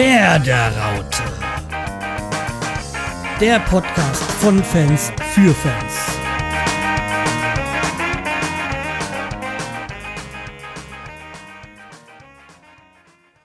[0.00, 1.22] Werderaute.
[3.38, 5.94] Der Podcast von Fans für Fans.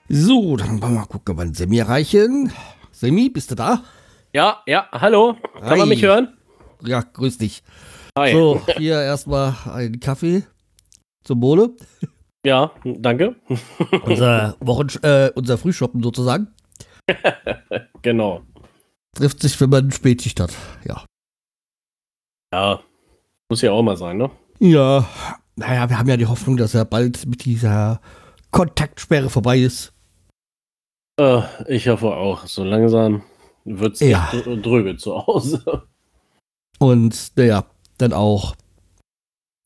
[0.08, 2.54] So, dann wollen wir mal gucken, ob wir einen Semi erreichen.
[2.94, 3.84] Semi, bist du da?
[4.32, 5.36] Ja, ja, hallo.
[5.60, 5.78] Kann Hi.
[5.80, 6.38] man mich hören?
[6.86, 7.64] Ja, grüß dich.
[8.18, 8.32] Hi.
[8.32, 10.44] So, hier erstmal einen Kaffee
[11.26, 11.76] zum Wohle.
[12.46, 13.36] Ja, danke.
[14.06, 16.48] Unser Wochen, äh, unser Frühshoppen sozusagen.
[18.02, 18.44] Genau.
[19.16, 20.54] Trifft sich, wenn man Spätschicht hat.
[20.88, 21.04] Ja.
[22.54, 22.80] Ja,
[23.50, 24.30] muss ja auch mal sein, ne?
[24.60, 25.08] Ja.
[25.56, 28.00] Naja, wir haben ja die Hoffnung, dass er bald mit dieser
[28.52, 29.92] Kontaktsperre vorbei ist.
[31.20, 32.46] Äh, ich hoffe auch.
[32.46, 33.24] So langsam
[33.64, 34.30] wird's Ja.
[34.32, 35.88] echt dr- dröge zu Hause.
[36.78, 37.66] Und naja,
[37.98, 38.56] dann auch.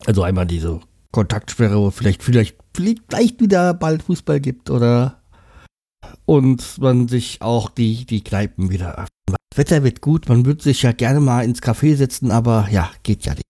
[0.05, 0.79] Also einmal diese
[1.11, 5.21] Kontaktsperre, wo vielleicht, vielleicht, vielleicht wieder bald Fußball gibt oder
[6.25, 9.37] und man sich auch die, die Kneipen wieder öffnen.
[9.49, 12.91] Das Wetter wird gut, man würde sich ja gerne mal ins Café setzen, aber ja,
[13.03, 13.43] geht ja nicht.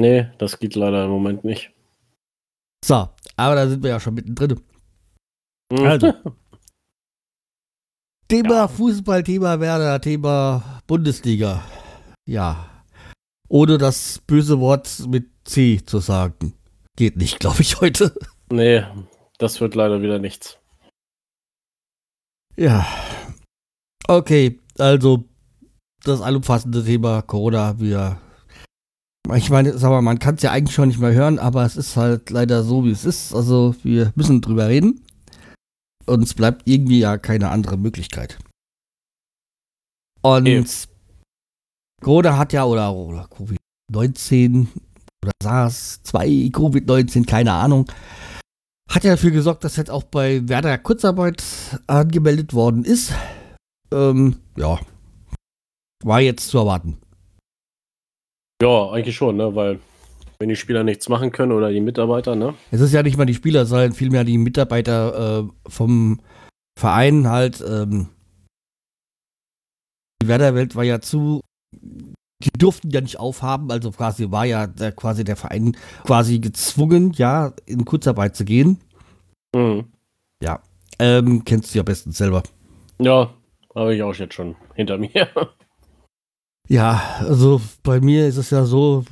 [0.00, 1.72] Nee, das geht leider im Moment nicht.
[2.84, 4.60] So, aber da sind wir ja schon mittendrin.
[5.72, 5.86] Hm.
[5.86, 6.12] Also.
[8.28, 8.68] Thema Ja.
[8.68, 11.62] Fußball, Thema Werder, Thema Bundesliga.
[12.26, 12.84] Ja.
[13.48, 16.54] Ohne das böse Wort mit C zu sagen.
[16.96, 18.14] Geht nicht, glaube ich, heute.
[18.50, 18.84] Nee,
[19.38, 20.58] das wird leider wieder nichts.
[22.56, 22.86] Ja.
[24.06, 25.24] Okay, also
[26.04, 27.78] das allumfassende Thema Corona.
[27.80, 28.20] Wir.
[29.34, 31.76] Ich meine, sag mal, man kann es ja eigentlich schon nicht mehr hören, aber es
[31.76, 33.34] ist halt leider so, wie es ist.
[33.34, 35.04] Also wir müssen drüber reden.
[36.06, 38.38] Uns bleibt irgendwie ja keine andere Möglichkeit.
[40.22, 40.88] Und.
[42.02, 44.68] Corona hat ja, oder, oder Covid-19
[45.24, 47.90] oder SARS-2, Covid-19, keine Ahnung,
[48.88, 51.42] hat ja dafür gesorgt, dass jetzt auch bei Werder Kurzarbeit
[51.86, 53.12] angemeldet worden ist.
[53.92, 54.78] Ähm, ja.
[56.02, 56.98] War jetzt zu erwarten.
[58.62, 59.54] Ja, eigentlich schon, ne?
[59.54, 59.80] Weil
[60.38, 62.54] wenn die Spieler nichts machen können oder die Mitarbeiter, ne?
[62.70, 66.20] Es ist ja nicht mal die Spieler, sondern vielmehr die Mitarbeiter äh, vom
[66.78, 67.62] Verein halt.
[67.66, 68.08] Ähm,
[70.22, 71.40] die Werderwelt war ja zu.
[72.42, 77.12] Die durften ja nicht aufhaben, also quasi war ja der, quasi der Verein quasi gezwungen,
[77.12, 78.78] ja, in Kurzarbeit zu gehen.
[79.54, 79.84] Hm.
[81.00, 82.42] Ähm, kennst du ja bestens selber.
[82.98, 83.32] Ja,
[83.74, 85.10] habe ich auch jetzt schon hinter mir.
[86.68, 89.04] Ja, also bei mir ist es ja so,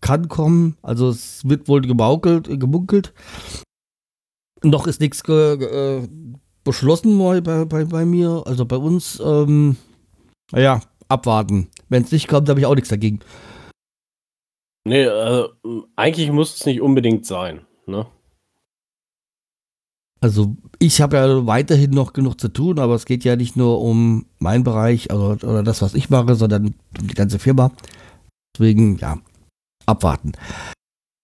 [0.00, 3.12] kann kommen, also es wird wohl gemunkelt, äh, gemunkelt.
[4.62, 6.08] Noch ist nichts äh,
[6.64, 9.20] beschlossen bei, bei, bei, bei mir, also bei uns.
[9.22, 9.76] Ähm,
[10.52, 11.68] naja, abwarten.
[11.88, 13.20] Wenn es nicht kommt, habe ich auch nichts dagegen.
[14.84, 15.48] nee, äh,
[15.96, 18.06] eigentlich muss es nicht unbedingt sein, ne?
[20.20, 23.80] Also ich habe ja weiterhin noch genug zu tun, aber es geht ja nicht nur
[23.80, 27.70] um meinen Bereich also, oder das, was ich mache, sondern um die ganze Firma.
[28.56, 29.18] Deswegen, ja,
[29.84, 30.32] abwarten.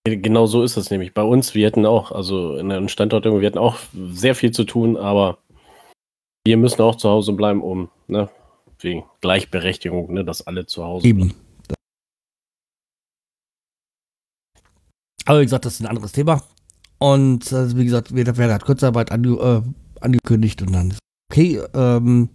[0.05, 1.13] Genau so ist es nämlich.
[1.13, 4.63] Bei uns, wir hätten auch, also in einem Standort, wir hätten auch sehr viel zu
[4.63, 5.37] tun, aber
[6.45, 8.29] wir müssen auch zu Hause bleiben, um, ne,
[8.83, 11.33] wegen Gleichberechtigung, ne, dass alle zu Hause Eben.
[15.25, 16.43] Aber wie gesagt, das ist ein anderes Thema.
[16.99, 19.61] Und also wie gesagt, Werder Werder hat Kurzarbeit ange äh,
[20.01, 20.99] angekündigt und dann ist
[21.31, 21.61] okay.
[21.73, 22.29] Ähm,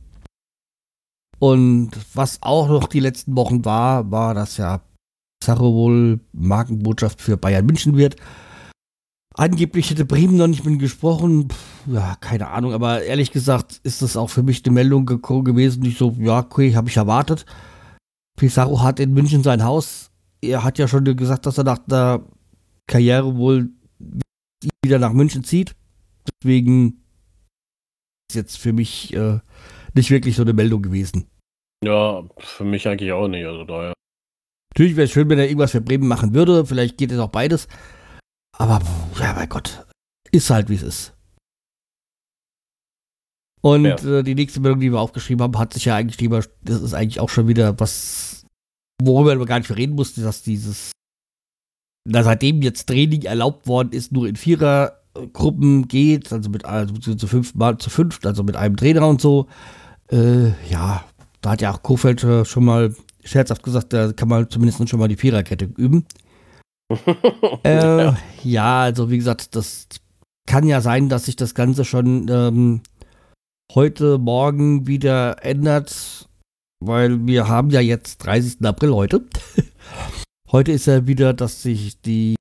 [1.39, 4.83] und was auch noch die letzten Wochen war, war, dass ja
[5.43, 8.17] Sache wohl Markenbotschaft für Bayern München wird.
[9.39, 11.49] Angeblich hätte Bremen noch nicht mit gesprochen.
[11.49, 15.45] Pff, ja, keine Ahnung, aber ehrlich gesagt ist das auch für mich eine Meldung geko-
[15.45, 17.47] gewesen, die ich so, ja, okay, habe ich erwartet.
[18.37, 20.11] Pizarro hat in München sein Haus.
[20.41, 22.25] Er hat ja schon gesagt, dass er nach der
[22.89, 23.71] Karriere wohl
[24.85, 25.77] wieder nach München zieht.
[26.43, 27.05] Deswegen
[28.29, 29.39] ist jetzt für mich äh,
[29.95, 31.27] nicht wirklich so eine Meldung gewesen.
[31.85, 33.47] Ja, für mich eigentlich auch nicht.
[33.47, 33.93] Also daher.
[34.75, 36.67] Natürlich wäre es schön, wenn er irgendwas für Bremen machen würde.
[36.67, 37.69] Vielleicht geht es auch beides.
[38.59, 38.81] Aber,
[39.21, 39.87] ja, mein Gott.
[40.33, 41.15] Ist halt, wie es ist.
[43.61, 44.19] Und Ja.
[44.19, 46.95] äh, die nächste Meldung, die wir aufgeschrieben haben, hat sich ja eigentlich lieber, das ist
[46.95, 48.45] eigentlich auch schon wieder was,
[49.03, 50.93] worüber wir gar nicht reden mussten, dass dieses,
[52.07, 57.27] na, seitdem jetzt Training erlaubt worden ist, nur in Vierergruppen geht, also mit also zu
[57.27, 59.49] fünf Mal zu fünft, also mit einem Trainer und so.
[60.11, 61.05] Äh, ja,
[61.41, 62.95] da hat ja auch Kofeld schon mal
[63.25, 66.07] scherzhaft gesagt, da kann man zumindest schon mal die Viererkette üben.
[67.65, 68.17] Äh, ja.
[68.43, 68.81] ja.
[68.83, 69.89] also wie gesagt, das
[70.47, 72.81] kann ja sein, dass sich das Ganze schon ähm,
[73.75, 76.29] heute, morgen wieder ändert,
[76.81, 78.65] weil wir haben ja jetzt 30.
[78.65, 79.25] April heute.
[80.51, 82.37] heute ist ja wieder, dass sich die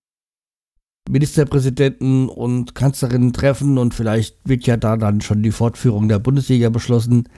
[1.10, 6.70] Ministerpräsidenten und Kanzlerinnen treffen und vielleicht wird ja da dann schon die Fortführung der Bundesliga
[6.70, 7.30] beschlossen.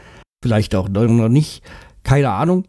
[0.44, 1.64] Vielleicht auch noch nicht.
[2.04, 2.66] Keine Ahnung.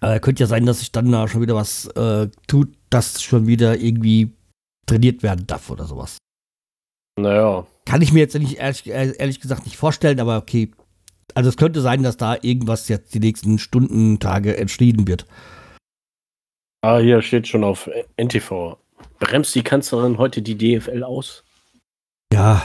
[0.00, 3.46] Aber könnte ja sein, dass sich dann da schon wieder was äh, tut, das schon
[3.46, 4.32] wieder irgendwie
[4.86, 6.18] trainiert werden darf oder sowas.
[7.18, 7.66] Naja.
[7.84, 10.70] Kann ich mir jetzt nicht ehrlich, ehrlich gesagt nicht vorstellen, aber okay.
[11.34, 15.26] Also es könnte sein, dass da irgendwas jetzt die nächsten Stunden, Tage entschieden wird.
[16.82, 18.78] Ah, hier steht schon auf NTV.
[19.18, 21.44] Bremst die Kanzlerin heute die DFL aus?
[22.32, 22.62] Ja.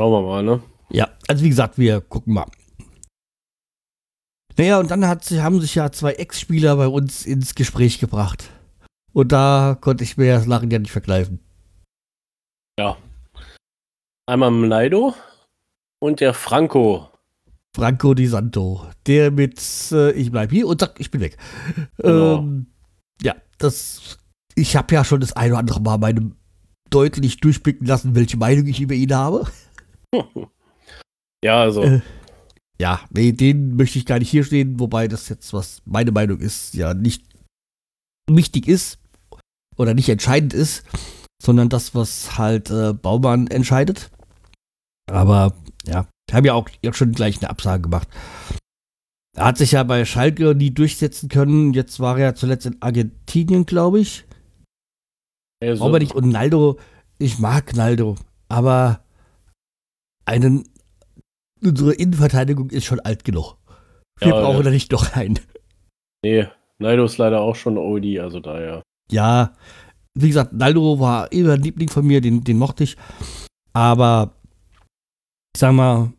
[0.00, 0.62] Schauen wir mal, ne?
[0.90, 2.46] Ja, also wie gesagt, wir gucken mal.
[4.58, 8.50] Naja, und dann hat, haben sich ja zwei Ex-Spieler bei uns ins Gespräch gebracht.
[9.12, 11.40] Und da konnte ich mir das Lachen ja nicht verkneifen.
[12.78, 12.96] Ja.
[14.26, 15.14] Einmal Mleido
[16.00, 17.10] und der Franco.
[17.74, 18.86] Franco Di Santo.
[19.06, 19.60] Der mit
[19.92, 21.36] äh, Ich bleib hier und zack, ich bin weg.
[21.98, 22.38] Genau.
[22.38, 22.66] Ähm,
[23.22, 24.18] ja, das.
[24.54, 26.32] Ich habe ja schon das eine oder andere Mal meine
[26.88, 29.46] deutlich durchblicken lassen, welche Meinung ich über ihn habe.
[31.44, 31.82] ja, also.
[31.82, 32.00] Äh,
[32.78, 36.40] ja, nee, den möchte ich gar nicht hier stehen, wobei das jetzt, was meine Meinung
[36.40, 37.24] ist, ja nicht
[38.28, 38.98] wichtig ist
[39.76, 40.84] oder nicht entscheidend ist,
[41.42, 44.10] sondern das, was halt äh, Baumann entscheidet.
[45.10, 45.54] Aber
[45.86, 48.08] ja, wir haben ja auch schon gleich eine Absage gemacht.
[49.36, 51.74] Er hat sich ja bei Schalke nie durchsetzen können.
[51.74, 54.24] Jetzt war er zuletzt in Argentinien, glaube ich.
[55.62, 55.84] Also.
[55.84, 56.14] Aber nicht.
[56.14, 56.78] Und Naldo,
[57.18, 58.16] ich mag Naldo,
[58.48, 59.04] aber
[60.24, 60.68] einen
[61.66, 63.56] unsere Innenverteidigung ist schon alt genug.
[64.18, 64.62] Wir ja, brauchen ja.
[64.62, 65.38] da nicht noch einen.
[66.24, 66.46] Nee,
[66.78, 68.82] Naldo ist leider auch schon OD, also daher.
[69.10, 69.54] Ja,
[70.14, 72.96] wie gesagt, Naldo war immer ein Liebling von mir, den, den mochte ich.
[73.72, 74.34] Aber,
[75.54, 76.12] ich sag mal,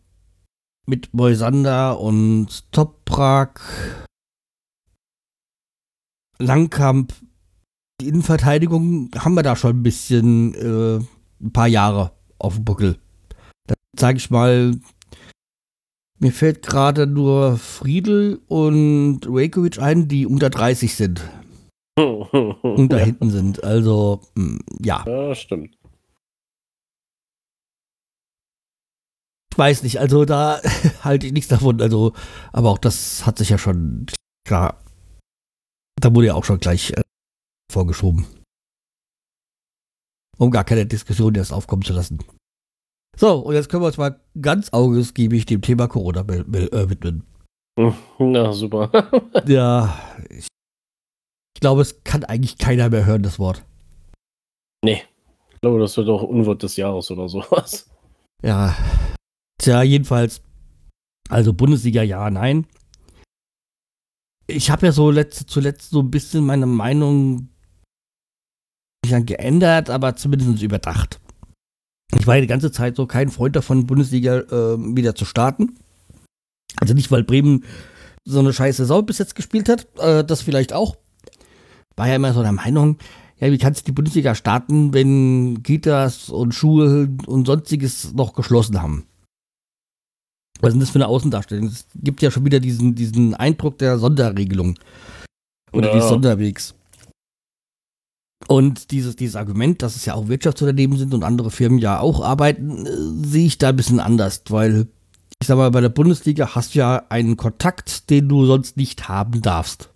[0.86, 3.62] mit Moisander und Toprak,
[6.40, 7.14] Langkamp,
[8.00, 11.04] die Innenverteidigung haben wir da schon ein bisschen, äh,
[11.42, 13.00] ein paar Jahre auf dem Buckel.
[13.66, 14.80] Da sage ich mal,
[16.20, 21.22] mir fällt gerade nur Friedel und Rekovic ein, die unter 30 sind.
[21.98, 23.64] und da hinten sind.
[23.64, 25.04] Also, mm, ja.
[25.08, 25.76] Ja, stimmt.
[29.52, 30.62] Ich weiß nicht, also da
[31.04, 31.82] halte ich nichts davon.
[31.82, 32.14] Also,
[32.54, 34.06] aber auch das hat sich ja schon
[34.48, 34.80] klar.
[36.00, 37.02] Da wurde ja auch schon gleich äh,
[37.72, 38.28] vorgeschoben.
[40.38, 42.20] Um gar keine Diskussion erst aufkommen zu lassen.
[43.20, 47.24] So, und jetzt können wir uns mal ganz ausgiebig dem Thema Corona äh, widmen.
[48.20, 48.92] Na, super.
[49.48, 49.98] ja,
[50.30, 50.48] ich,
[51.56, 53.66] ich, glaube, es kann eigentlich keiner mehr hören, das Wort.
[54.84, 55.02] Nee.
[55.50, 57.90] Ich glaube, das wird auch Unwort des Jahres oder sowas.
[58.44, 58.76] Ja.
[59.60, 60.44] Tja, jedenfalls.
[61.30, 62.68] Also Bundesliga ja, nein.
[64.46, 67.50] Ich habe ja so letzte, zuletzt so ein bisschen meine Meinung
[69.02, 71.20] geändert, aber zumindest überdacht.
[72.16, 75.76] Ich war ja die ganze Zeit so kein Freund davon, Bundesliga äh, wieder zu starten.
[76.80, 77.64] Also nicht, weil Bremen
[78.24, 80.98] so eine scheiße Sau bis jetzt gespielt hat, äh, das vielleicht auch.
[81.96, 82.98] War ja immer so der Meinung,
[83.40, 88.82] ja, wie kannst du die Bundesliga starten, wenn Kitas und Schulen und sonstiges noch geschlossen
[88.82, 89.06] haben?
[90.60, 91.68] Was ist denn das für eine Außendarstellung?
[91.68, 94.80] Es gibt ja schon wieder diesen, diesen Eindruck der Sonderregelung.
[95.72, 95.96] Oder ja.
[95.96, 96.74] des Sonderwegs.
[98.48, 102.22] Und dieses, dieses Argument, dass es ja auch Wirtschaftsunternehmen sind und andere Firmen ja auch
[102.22, 104.88] arbeiten, äh, sehe ich da ein bisschen anders, weil
[105.42, 109.08] ich sag mal, bei der Bundesliga hast du ja einen Kontakt, den du sonst nicht
[109.08, 109.92] haben darfst.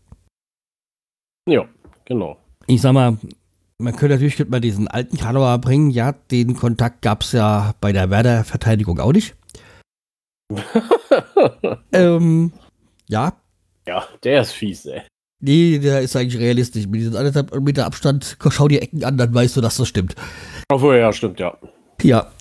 [1.47, 1.65] Ja,
[2.05, 2.37] genau.
[2.67, 3.17] Ich sag mal,
[3.79, 7.73] man könnte natürlich könnte man diesen alten Kanauer bringen, ja, den Kontakt gab es ja
[7.81, 9.35] bei der Werder-Verteidigung auch nicht.
[11.91, 12.53] ähm,
[13.07, 13.33] ja.
[13.87, 15.01] Ja, der ist fies, ey.
[15.41, 16.85] Nee, der ist eigentlich realistisch.
[16.85, 20.15] Mit diesem anderthalb Meter Abstand, schau die Ecken an, dann weißt du, dass das stimmt.
[20.69, 21.57] Obwohl, ja, stimmt, ja.
[22.01, 22.31] Ja.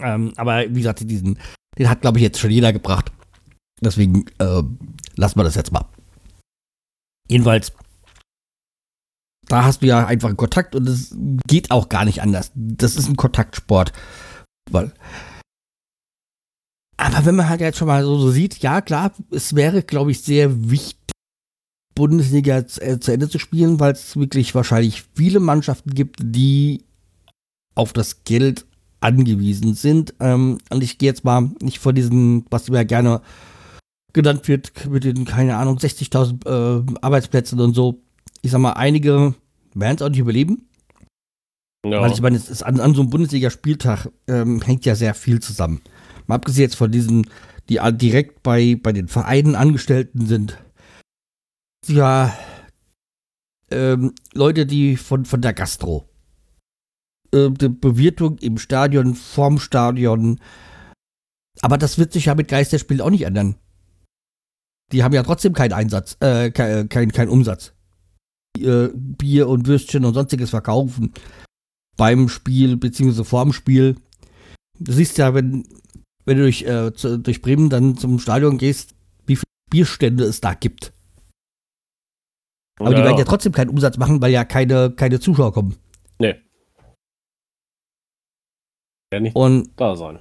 [0.00, 1.38] Ähm, aber wie gesagt, diesen,
[1.76, 3.10] den hat, glaube ich, jetzt schon jeder gebracht.
[3.80, 4.62] Deswegen äh,
[5.16, 5.86] lassen wir das jetzt mal.
[7.28, 7.72] Jedenfalls,
[9.48, 12.52] da hast du ja einfach einen Kontakt und es geht auch gar nicht anders.
[12.54, 13.92] Das ist ein Kontaktsport.
[14.70, 14.92] Weil,
[16.96, 20.10] aber wenn man halt jetzt schon mal so, so sieht, ja klar, es wäre, glaube
[20.10, 20.98] ich, sehr wichtig,
[21.98, 26.84] Bundesliga zu, äh, zu Ende zu spielen, weil es wirklich wahrscheinlich viele Mannschaften gibt, die
[27.74, 28.66] auf das Geld
[29.00, 30.14] angewiesen sind.
[30.20, 33.20] Ähm, und ich gehe jetzt mal nicht vor diesen, was immer gerne
[34.12, 38.00] genannt wird, mit den, keine Ahnung, 60.000 äh, Arbeitsplätzen und so.
[38.42, 39.34] Ich sag mal, einige
[39.74, 40.68] werden es auch nicht überleben.
[41.84, 42.00] Ja.
[42.00, 45.40] Weil ich meine, es ist an, an so einem Bundesliga-Spieltag ähm, hängt ja sehr viel
[45.40, 45.80] zusammen.
[46.28, 47.26] Mal abgesehen jetzt von diesen,
[47.68, 50.58] die direkt bei, bei den Vereinen Angestellten sind
[51.86, 52.36] ja
[53.70, 56.08] ähm, Leute, die von, von der Gastro.
[57.32, 60.40] Äh, die Bewirtung im Stadion, vorm Stadion.
[61.60, 63.56] Aber das wird sich ja mit Geisterspielen auch nicht ändern.
[64.92, 67.72] Die haben ja trotzdem keinen Einsatz, äh, kein, kein, kein Umsatz.
[68.58, 71.12] Äh, Bier und Würstchen und sonstiges verkaufen
[71.98, 73.96] beim Spiel beziehungsweise vorm Spiel.
[74.78, 75.64] Du siehst ja, wenn,
[76.24, 78.94] wenn du durch, äh, zu, durch Bremen dann zum Stadion gehst,
[79.26, 80.94] wie viele Bierstände es da gibt.
[82.78, 82.96] Aber ja.
[82.96, 85.76] die werden ja trotzdem keinen Umsatz machen, weil ja keine, keine Zuschauer kommen.
[86.18, 86.36] Nee.
[89.12, 90.20] Ja, nicht und, da sein.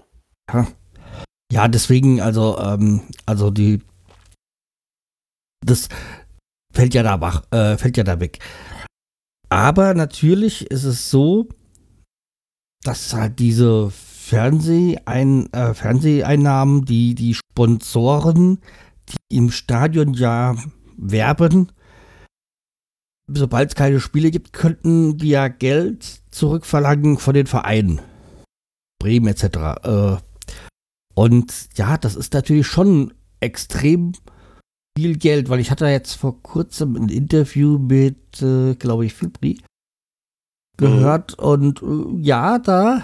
[1.52, 3.82] Ja, deswegen, also, ähm, also die,
[5.66, 5.90] das
[6.74, 8.40] fällt ja da wach, äh, fällt ja da weg.
[9.50, 11.48] Aber natürlich ist es so,
[12.84, 18.60] dass halt diese Fernsehein, äh, Fernseheinnahmen, die die Sponsoren,
[19.10, 20.56] die im Stadion ja
[20.98, 21.72] werben,
[23.28, 28.02] sobald es keine Spiele gibt, könnten die ja Geld zurückverlangen von den Vereinen.
[29.00, 29.44] Bremen etc.
[29.84, 30.18] Äh,
[31.14, 34.14] und ja, das ist natürlich schon extrem
[34.98, 39.60] viel Geld, weil ich hatte jetzt vor kurzem ein Interview mit, äh, glaube ich, Fibri
[40.78, 41.46] gehört mhm.
[41.46, 43.04] und äh, ja, da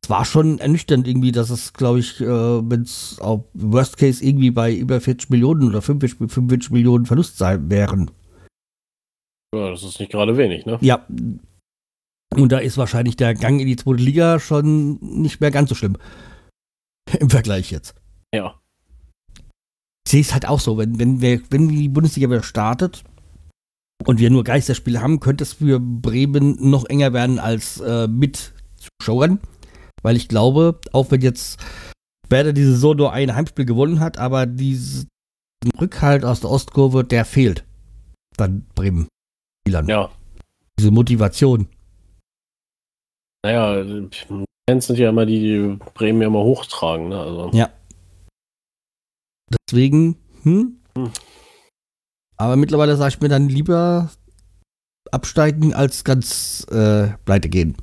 [0.00, 4.24] das war schon ernüchternd irgendwie, dass es, glaube ich, äh, wenn es auf Worst Case
[4.24, 8.10] irgendwie bei über 40 Millionen oder 45, 45 Millionen Verlust sein wären.
[9.54, 10.78] Ja, das ist nicht gerade wenig, ne?
[10.80, 11.06] Ja.
[12.34, 15.74] Und da ist wahrscheinlich der Gang in die zweite Liga schon nicht mehr ganz so
[15.74, 15.98] schlimm.
[17.18, 17.94] Im Vergleich jetzt.
[18.34, 18.58] Ja.
[20.06, 23.04] Ich sehe es halt auch so, wenn, wenn, wir, wenn die Bundesliga wieder startet
[24.04, 28.54] und wir nur Geisterspiele haben, könnte es für Bremen noch enger werden als äh, mit
[29.00, 29.38] Zuschauern.
[30.02, 31.60] Weil ich glaube, auch wenn jetzt
[32.28, 35.08] Werder diese Saison nur ein Heimspiel gewonnen hat, aber diesen
[35.80, 37.64] Rückhalt aus der Ostkurve, der fehlt.
[38.36, 39.06] Dann Bremen.
[39.62, 39.88] Spielern.
[39.88, 40.10] Ja.
[40.78, 41.68] Diese Motivation.
[43.44, 43.84] Naja,
[44.68, 47.08] Fans sind ja immer die, die Bremen ja immer hochtragen.
[47.08, 47.18] Ne?
[47.18, 47.50] Also.
[47.52, 47.70] Ja.
[49.50, 50.80] Deswegen, hm?
[50.96, 51.10] hm.
[52.36, 54.10] Aber mittlerweile sage ich mir dann lieber
[55.10, 57.76] absteigen als ganz äh, pleite gehen.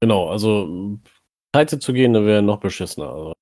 [0.00, 0.98] Genau, also
[1.52, 3.10] pleite zu gehen, da wäre noch beschissener.
[3.10, 3.32] Also.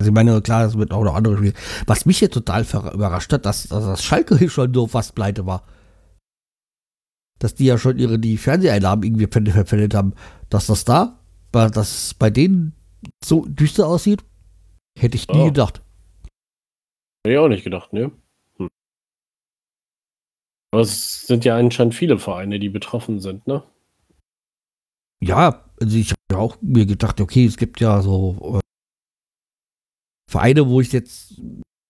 [0.00, 1.54] Also ich meine, klar, es wird auch noch andere Spiele.
[1.86, 5.64] Was mich hier total überrascht hat, dass, dass das Schalke schon so fast pleite war.
[7.40, 10.14] Dass die ja schon ihre die Fernseheinnahmen irgendwie verpfändet haben.
[10.50, 11.18] Dass das da,
[11.50, 12.74] dass bei denen
[13.24, 14.24] so düster aussieht,
[14.98, 15.46] hätte ich nie oh.
[15.46, 15.82] gedacht.
[17.24, 18.12] Hätte ich auch nicht gedacht, ne?
[18.56, 18.68] Hm.
[20.72, 23.64] Aber es sind ja anscheinend viele Vereine, die betroffen sind, ne?
[25.20, 28.67] Ja, also ich habe ja auch mir gedacht, okay, es gibt ja so äh,
[30.28, 31.40] Vereine, wo ich jetzt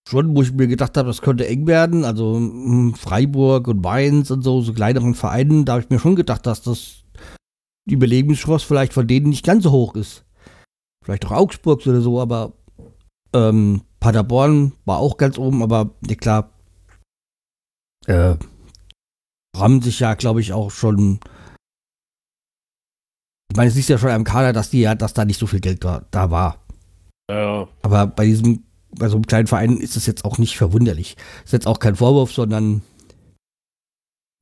[0.09, 4.31] schon, wo ich mir gedacht habe, das könnte eng werden, also hm, Freiburg und Mainz
[4.31, 7.05] und so, so kleineren Vereinen, da habe ich mir schon gedacht, dass das
[7.89, 10.25] die Überlebenschance vielleicht von denen nicht ganz so hoch ist.
[11.05, 12.53] Vielleicht auch Augsburg oder so, aber
[13.35, 16.53] ähm, Paderborn war auch ganz oben, aber ja klar,
[18.07, 18.37] äh,
[19.57, 21.21] haben sich ja, glaube ich, auch schon.
[23.51, 25.47] Ich meine, es ist ja schon am Kader, dass die ja, dass da nicht so
[25.47, 26.68] viel Geld da, da war.
[27.31, 27.69] Ja.
[27.83, 31.17] Aber bei diesem, bei so einem kleinen Verein ist es jetzt auch nicht verwunderlich.
[31.45, 32.83] Ist jetzt auch kein Vorwurf, sondern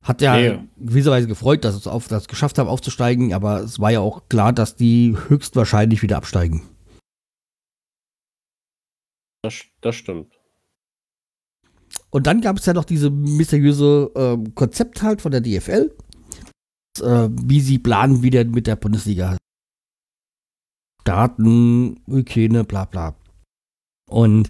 [0.03, 0.59] hat ja nee.
[0.77, 4.53] gewisserweise gefreut, dass es auf das geschafft haben, aufzusteigen, aber es war ja auch klar,
[4.53, 6.63] dass die höchstwahrscheinlich wieder absteigen.
[9.43, 10.33] Das, das stimmt.
[12.09, 15.93] Und dann gab es ja noch diese mysteriöse äh, Konzept halt von der DFL,
[17.01, 19.36] äh, wie sie planen, wieder mit der Bundesliga
[21.07, 23.15] Daten, Hygiene, bla bla.
[24.09, 24.49] Und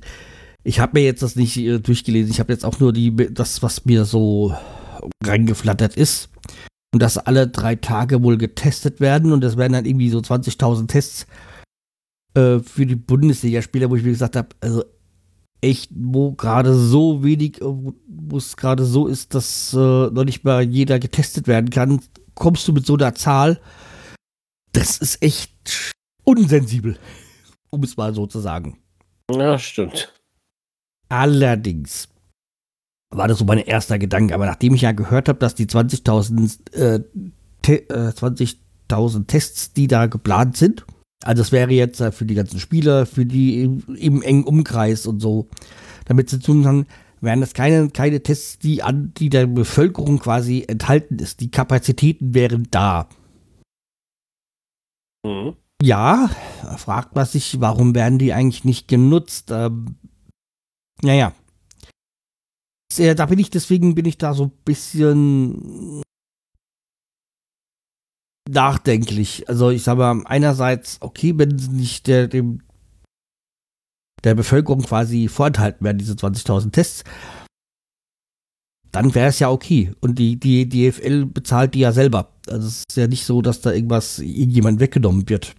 [0.64, 2.32] ich habe mir jetzt das nicht äh, durchgelesen.
[2.32, 4.56] Ich habe jetzt auch nur die, das, was mir so
[5.24, 6.30] reingeflattert ist.
[6.94, 9.32] Und dass alle drei Tage wohl getestet werden.
[9.32, 11.28] Und das werden dann irgendwie so 20.000 Tests
[12.34, 14.84] äh, für die Bundesligaspieler, wo ich mir gesagt habe, also
[15.62, 20.44] echt, wo gerade so wenig, äh, wo es gerade so ist, dass äh, noch nicht
[20.44, 22.02] mal jeder getestet werden kann,
[22.34, 23.60] kommst du mit so einer Zahl.
[24.72, 25.94] Das ist echt
[26.28, 26.98] unsensibel,
[27.70, 28.78] um es mal so zu sagen.
[29.32, 30.14] Ja, stimmt.
[31.10, 32.10] Allerdings
[33.10, 36.74] war das so mein erster Gedanke, aber nachdem ich ja gehört habe, dass die 20.000
[36.74, 37.04] äh,
[37.62, 38.60] te äh, 20
[39.28, 40.86] Tests, die da geplant sind,
[41.24, 45.08] also das wäre jetzt äh, für die ganzen Spieler, für die im, im engen Umkreis
[45.08, 45.48] und so,
[46.06, 46.86] damit sie tun haben,
[47.22, 51.40] wären das keine, keine Tests, die an die der Bevölkerung quasi enthalten ist.
[51.40, 53.08] Die Kapazitäten wären da.
[55.26, 55.56] Mhm.
[55.84, 56.30] Ja,
[56.78, 59.52] fragt man sich, warum werden die eigentlich nicht genutzt?
[59.52, 59.96] Ähm,
[61.02, 61.34] naja.
[62.92, 66.02] Sehr, da bin ich, deswegen bin ich da so ein bisschen
[68.50, 69.48] nachdenklich.
[69.48, 72.64] Also ich sage mal, einerseits, okay, wenn nicht der, dem,
[74.24, 77.04] der Bevölkerung quasi vorenthalten werden, diese 20.000 Tests,
[78.92, 79.94] dann wäre es ja okay.
[80.00, 82.34] Und die, die DFL bezahlt die ja selber.
[82.48, 85.54] Also es ist ja nicht so, dass da irgendwas irgendjemand weggenommen wird.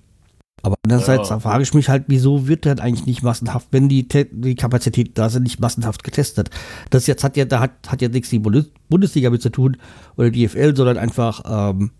[0.62, 1.38] Aber andererseits ja.
[1.38, 5.28] frage ich mich halt, wieso wird denn eigentlich nicht massenhaft, wenn die, die Kapazität da
[5.28, 6.50] sind, nicht massenhaft getestet?
[6.90, 9.76] Das jetzt hat ja, da hat, hat ja nichts die Bundesliga mit zu tun
[10.16, 11.92] oder die DFL, sondern einfach ähm,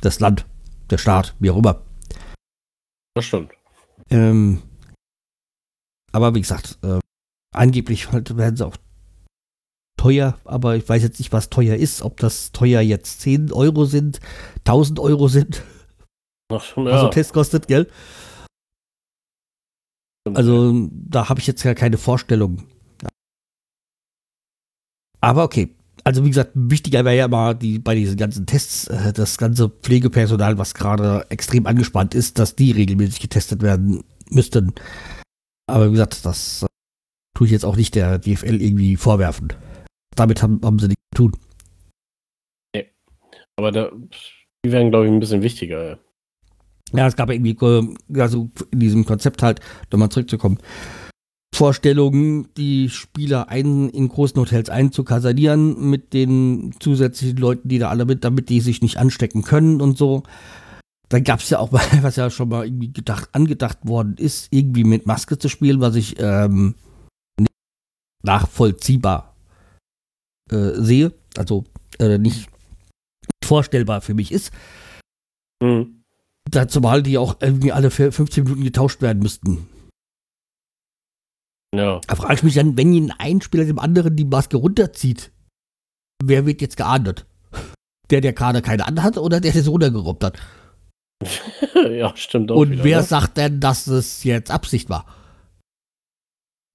[0.00, 0.46] das Land,
[0.90, 1.82] der Staat, wie auch immer.
[3.14, 3.52] Das stimmt.
[4.10, 4.62] Ähm,
[6.12, 7.00] aber wie gesagt, äh,
[7.54, 8.76] angeblich halt werden sie auch
[9.96, 12.02] teuer, aber ich weiß jetzt nicht, was teuer ist.
[12.02, 14.20] Ob das teuer jetzt 10 Euro sind,
[14.66, 15.62] 1000 Euro sind.
[16.54, 16.84] Ach, ja.
[16.84, 17.88] Also Test kostet, gell?
[20.32, 22.62] Also da habe ich jetzt ja keine Vorstellung.
[25.20, 25.74] Aber okay.
[26.02, 29.70] Also wie gesagt, wichtiger wäre ja mal die, bei diesen ganzen Tests, äh, das ganze
[29.70, 34.74] Pflegepersonal, was gerade extrem angespannt ist, dass die regelmäßig getestet werden müssten.
[35.66, 36.66] Aber wie gesagt, das äh,
[37.36, 39.52] tue ich jetzt auch nicht der DFL irgendwie vorwerfen
[40.14, 41.36] damit haben, haben sie nichts zu tun.
[42.74, 42.90] Nee.
[43.56, 43.90] Aber da,
[44.64, 45.98] die wären, glaube ich, ein bisschen wichtiger.
[46.94, 47.56] Ja, es gab irgendwie,
[48.18, 49.60] also in diesem Konzept halt,
[49.90, 50.58] nochmal zurückzukommen,
[51.54, 58.04] Vorstellungen, die Spieler ein, in großen Hotels einzukasanieren mit den zusätzlichen Leuten, die da alle
[58.04, 60.24] mit, damit die sich nicht anstecken können und so.
[61.08, 64.48] Dann gab es ja auch mal, was ja schon mal irgendwie gedacht, angedacht worden ist,
[64.50, 66.74] irgendwie mit Maske zu spielen, was ich ähm,
[68.22, 69.34] nachvollziehbar
[70.50, 71.64] äh, sehe, also
[71.98, 72.48] äh, nicht
[73.44, 74.52] vorstellbar für mich ist.
[75.62, 76.03] Mhm.
[76.68, 79.68] Zumal die auch irgendwie alle 15 Minuten getauscht werden müssten.
[81.74, 82.00] Ja.
[82.06, 85.32] Da frage ich mich dann, wenn ein Spieler dem anderen die Maske runterzieht,
[86.22, 87.26] wer wird jetzt geahndet?
[88.10, 90.38] Der, der gerade keine anhat oder der, der es runtergerobbt hat?
[91.74, 92.56] ja, stimmt auch.
[92.56, 93.02] Und wieder, wer ne?
[93.02, 95.06] sagt denn, dass es jetzt Absicht war?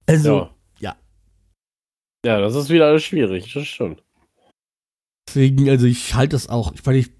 [0.07, 0.95] Also, ja.
[2.25, 4.03] Ja, das ist wieder alles schwierig, das stimmt.
[5.27, 6.73] Deswegen, also ich halte das auch.
[6.73, 7.11] Ich meine, ich,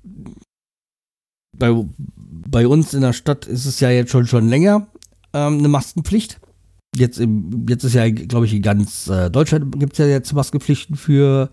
[1.55, 1.85] bei,
[2.51, 4.88] bei uns in der Stadt ist es ja jetzt schon, schon länger
[5.33, 6.39] ähm, eine Maskenpflicht.
[6.95, 10.33] Jetzt, im, jetzt ist ja, glaube ich, in ganz äh, Deutschland gibt es ja jetzt
[10.33, 11.51] Maskenpflichten für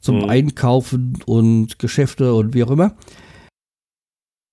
[0.00, 0.28] zum mhm.
[0.28, 2.96] Einkaufen und Geschäfte und wie auch immer.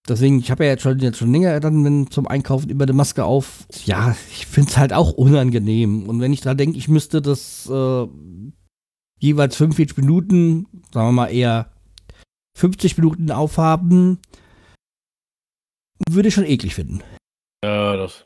[0.08, 2.93] Deswegen, ich habe ja jetzt schon, jetzt schon länger dann wenn zum Einkaufen immer eine
[2.93, 3.67] Maske auf.
[3.86, 6.08] Ja, ich finde es halt auch unangenehm.
[6.10, 8.08] Und wenn ich da denke, ich müsste das äh,
[9.19, 11.71] jeweils 45 Minuten, sagen wir mal eher
[12.58, 14.19] 50 Minuten aufhaben,
[16.10, 17.02] würde ich schon eklig finden.
[17.64, 18.26] Ja, das.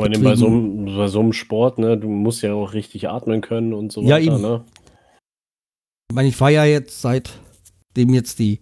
[0.00, 3.08] Vor allem bei so, einem, bei so einem Sport, ne, du musst ja auch richtig
[3.08, 4.40] atmen können und so ja, weiter, eben.
[4.40, 4.64] ne?
[6.10, 8.60] Ich meine, ich fahre ja jetzt seitdem jetzt die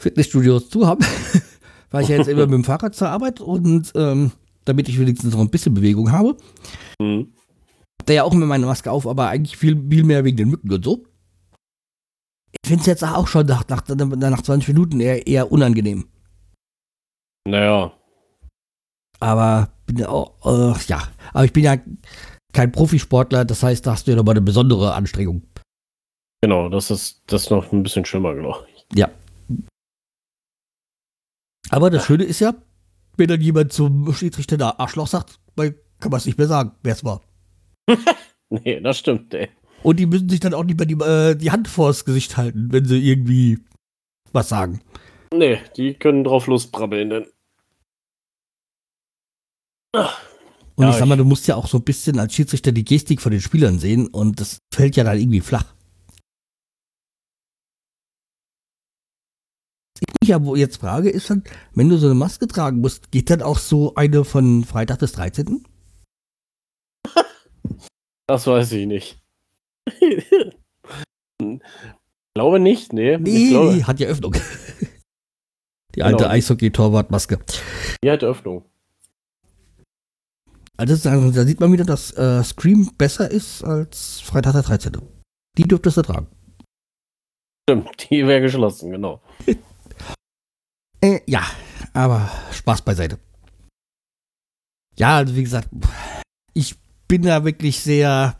[0.00, 1.04] Fitnessstudios zu haben,
[1.90, 4.32] fahre ich ja jetzt immer mit dem Fahrrad zur Arbeit und ähm,
[4.64, 6.36] damit ich wenigstens noch ein bisschen Bewegung habe.
[7.00, 7.32] Mhm.
[8.08, 10.72] Der ja auch immer meine Maske auf, aber eigentlich viel, viel mehr wegen den Mücken
[10.72, 11.04] und so.
[12.52, 16.06] Ich finde es jetzt auch schon nach, nach, nach 20 Minuten eher, eher unangenehm.
[17.48, 17.92] Naja.
[19.20, 19.68] Aber
[20.06, 21.76] auch, äh, ja, aber ich bin ja
[22.52, 25.42] kein Profisportler, das heißt, da hast du ja nochmal eine besondere Anstrengung.
[26.42, 28.86] Genau, das ist das ist noch ein bisschen schlimmer, glaube ich.
[28.98, 29.10] Ja.
[31.70, 32.54] Aber das Schöne ist ja,
[33.16, 36.92] wenn dann jemand zum Schiedsrichter da Arschloch sagt, kann man es nicht mehr sagen, wer
[36.92, 37.22] es war.
[38.50, 39.48] nee, das stimmt, ey.
[39.82, 42.68] Und die müssen sich dann auch nicht mehr die, äh, die Hand vors Gesicht halten,
[42.70, 43.58] wenn sie irgendwie
[44.32, 44.80] was sagen.
[45.34, 47.26] Nee, die können drauf losbrabbeln, denn.
[50.74, 52.84] Und ja, ich sag mal, du musst ja auch so ein bisschen als Schiedsrichter die
[52.84, 55.74] Gestik von den Spielern sehen und das fällt ja dann irgendwie flach.
[60.02, 63.30] ich mich ja jetzt frage, ist dann, wenn du so eine Maske tragen musst, geht
[63.30, 65.64] dann auch so eine von Freitag bis 13.?
[68.28, 69.21] Das weiß ich nicht.
[72.34, 73.18] glaube nicht, nee.
[73.18, 73.86] Nee, glaube.
[73.86, 74.32] hat ja Öffnung.
[74.32, 76.06] Die genau.
[76.06, 77.38] alte Eishockey-Torwartmaske.
[78.02, 78.64] Die hat Öffnung.
[80.78, 80.96] Also
[81.32, 84.96] da sieht man wieder, dass äh, Scream besser ist als Freitag der 13.
[85.58, 86.26] Die dürftest du tragen.
[87.68, 89.20] Stimmt, die wäre geschlossen, genau.
[91.04, 91.42] Äh, ja,
[91.94, 93.18] aber Spaß beiseite.
[94.96, 95.68] Ja, also wie gesagt,
[96.54, 96.76] ich
[97.08, 98.38] bin da wirklich sehr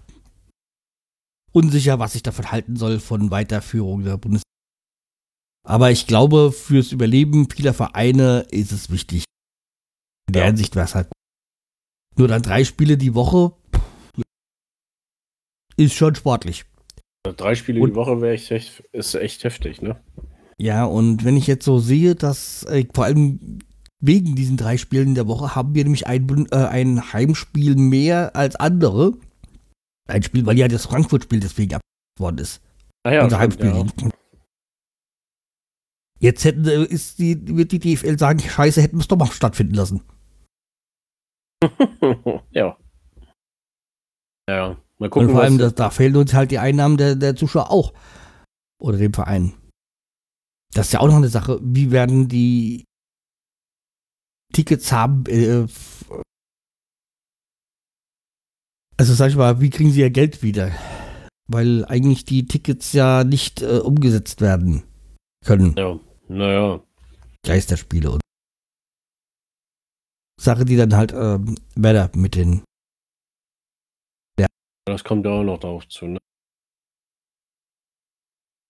[1.53, 4.43] unsicher, was ich davon halten soll von Weiterführung der Bundesliga.
[5.65, 9.25] Aber ich glaube, fürs Überleben vieler Vereine ist es wichtig.
[10.29, 10.49] In der ja.
[10.49, 11.09] Hinsicht wäre es halt
[12.17, 13.53] nur dann drei Spiele die Woche.
[15.77, 16.65] ist schon sportlich.
[17.25, 20.01] Drei Spiele und, die Woche wäre echt, ist echt heftig, ne?
[20.59, 23.61] Ja, und wenn ich jetzt so sehe, dass äh, vor allem
[24.01, 28.37] wegen diesen drei Spielen in der Woche haben wir nämlich ein, äh, ein Heimspiel mehr
[28.37, 29.15] als andere.
[30.09, 32.61] Ein Spiel, weil ja das Frankfurt-Spiel deswegen abgegeben worden ist.
[33.05, 33.67] Ah ja, unser Heimspiel.
[33.67, 34.11] Ja.
[36.21, 39.27] Jetzt hätten, äh, ist die, wird die DFL sagen, scheiße, hätten wir es doch mal
[39.27, 40.03] stattfinden lassen.
[42.51, 42.77] ja.
[44.49, 45.29] Ja, mal gucken.
[45.29, 47.93] Und vor allem, das, da fehlen uns halt die Einnahmen der, der Zuschauer auch.
[48.81, 49.55] Oder dem Verein.
[50.75, 51.61] Das ist ja auch noch eine Sache.
[51.63, 52.85] Wie werden die
[54.53, 55.25] Tickets haben?
[55.27, 55.67] Äh,
[59.03, 60.71] also sag ich mal, wie kriegen sie ihr Geld wieder?
[61.49, 64.85] Weil eigentlich die Tickets ja nicht äh, umgesetzt werden
[65.45, 65.75] können.
[65.77, 65.99] Ja.
[66.29, 66.81] Naja.
[67.45, 68.21] Geisterspiele und
[70.41, 72.63] Sache, die dann halt ähm, Werder mit den.
[74.39, 74.47] Ja.
[74.85, 76.19] Das kommt ja auch noch darauf zu, ne?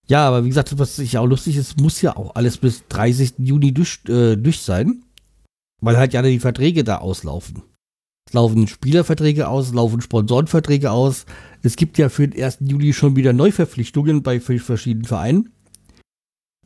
[0.07, 3.35] Ja, aber wie gesagt, was sich auch lustig ist, muss ja auch alles bis 30.
[3.37, 5.03] Juni durch, äh, durch sein.
[5.79, 7.61] Weil halt ja die Verträge da auslaufen.
[8.33, 11.25] Es laufen Spielerverträge aus, laufen Sponsorenverträge aus.
[11.61, 12.57] Es gibt ja für den 1.
[12.61, 15.53] Juli schon wieder Neuverpflichtungen bei verschiedenen Vereinen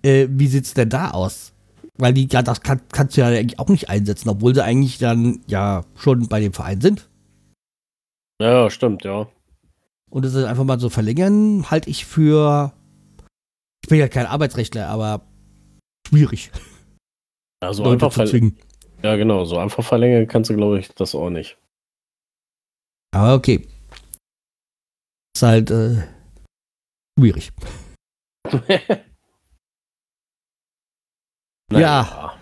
[0.03, 1.53] äh, wie sieht's denn da aus?
[1.97, 4.97] Weil die, ja, das kann, kannst du ja eigentlich auch nicht einsetzen, obwohl sie eigentlich
[4.99, 7.09] dann ja schon bei dem Verein sind.
[8.41, 9.27] Ja, stimmt, ja.
[10.09, 12.71] Und das ist einfach mal so verlängern, halte ich für.
[13.83, 15.25] Ich bin ja kein Arbeitsrechtler, aber
[16.07, 16.51] schwierig.
[17.63, 18.57] Ja, so Leute einfach zwingen.
[19.07, 21.57] Ja, genau, so einfach verlängern kannst du, glaube ich, das auch nicht.
[23.15, 23.65] Aber okay.
[25.33, 26.03] Ist halt äh,
[27.17, 27.53] schwierig.
[31.69, 32.33] Ja.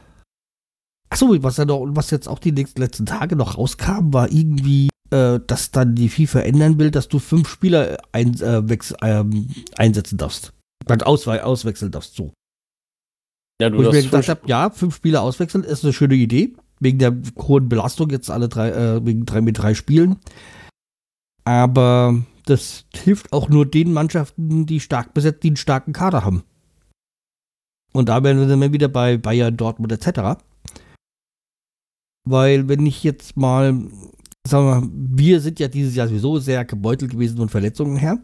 [1.09, 5.39] Achso, was, ja noch, was jetzt auch die letzten Tage noch rauskam, war irgendwie, äh,
[5.47, 8.61] dass dann die FIFA ändern will, dass du fünf Spieler ein, äh,
[9.01, 10.53] ähm, einsetzen darfst.
[10.87, 12.33] Auswe auswechseln darfst, so.
[13.61, 16.53] Ja, du Wo ich mir gedacht habe, ja, fünf Spieler auswechseln ist eine schöne Idee.
[16.79, 20.17] Wegen der hohen Belastung jetzt alle drei, äh, wegen drei mit drei Spielen.
[21.45, 26.43] Aber das hilft auch nur den Mannschaften, die stark besetzt, die einen starken Kader haben.
[27.93, 30.37] Und da werden wir dann wieder bei Bayern, Dortmund etc.
[32.27, 33.73] Weil wenn ich jetzt mal,
[34.45, 38.19] sagen wir mal, wir sind ja dieses Jahr sowieso sehr gebeutelt gewesen von Verletzungen her.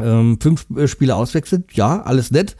[0.00, 2.56] Ähm, fünf Spiele auswechseln, ja, alles nett.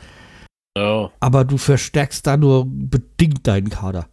[0.77, 1.11] Ja.
[1.21, 4.11] Aber du verstärkst da nur bedingt deinen Kader.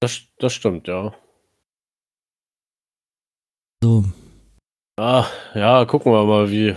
[0.00, 1.14] Das, das stimmt, ja.
[3.82, 4.04] So.
[4.98, 6.76] Ah, ja, gucken wir mal, wie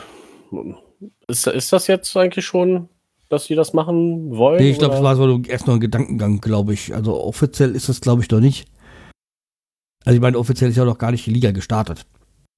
[1.27, 2.87] ist, ist das jetzt eigentlich schon,
[3.27, 4.59] dass sie das machen wollen?
[4.59, 6.95] Nee, ich glaube, es war so erst noch ein Gedankengang, glaube ich.
[6.95, 8.71] Also offiziell ist das, glaube ich, noch nicht.
[10.05, 12.05] Also ich meine, offiziell ist ja noch gar nicht die Liga gestartet.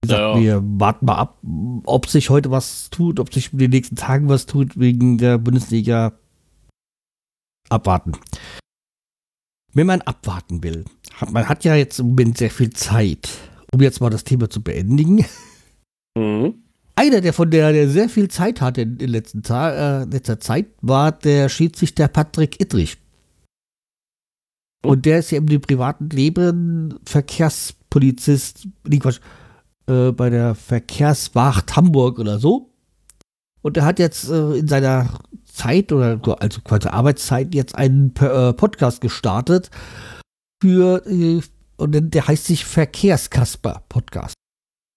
[0.01, 0.41] Wie gesagt, ja, ja.
[0.41, 1.39] wir warten mal ab,
[1.85, 5.37] ob sich heute was tut, ob sich in den nächsten Tagen was tut wegen der
[5.37, 6.13] Bundesliga.
[7.69, 8.13] Abwarten.
[9.73, 13.29] Wenn man abwarten will, hat, man hat ja jetzt im Moment sehr viel Zeit,
[13.71, 15.25] um jetzt mal das Thema zu beendigen.
[16.17, 16.63] Mhm.
[16.95, 20.67] Einer, der von der, der sehr viel Zeit hatte in, in letzten äh, letzter Zeit,
[20.81, 22.97] war der Schiedsrichter Patrick Ittrich.
[24.83, 29.19] Und der ist ja im privaten Leben Verkehrspolizist, nicht Quatsch,
[29.89, 32.69] äh, bei der Verkehrswacht Hamburg oder so.
[33.61, 38.53] Und er hat jetzt äh, in seiner Zeit oder also quasi Arbeitszeit jetzt einen äh,
[38.53, 39.69] Podcast gestartet
[40.61, 41.41] für äh,
[41.77, 44.33] und der heißt sich Verkehrskasper Podcast.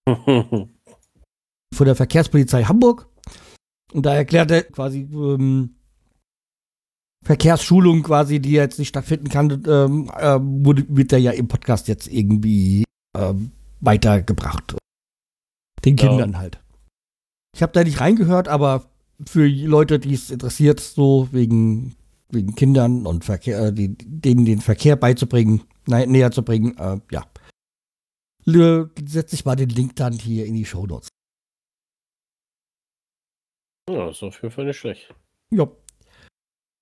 [1.74, 3.09] von der Verkehrspolizei Hamburg.
[3.92, 5.76] Und da erklärt er quasi ähm,
[7.24, 11.88] Verkehrsschulung quasi, die jetzt nicht stattfinden kann, ähm, äh, wurde, wird da ja im Podcast
[11.88, 12.85] jetzt irgendwie
[13.16, 14.76] ähm, weitergebracht.
[15.85, 16.38] Den Kindern ja.
[16.38, 16.61] halt.
[17.55, 18.90] Ich habe da nicht reingehört, aber
[19.27, 21.95] für Leute, die es interessiert, so wegen,
[22.31, 27.01] wegen Kindern und Verkehr, äh, die, denen den Verkehr beizubringen, nein, näher zu bringen, äh,
[27.11, 27.27] ja.
[28.45, 31.09] Setze ich mal den Link dann hier in die Show Notes.
[33.88, 35.14] Ja, ist auf jeden Fall nicht schlecht.
[35.51, 35.68] Ja.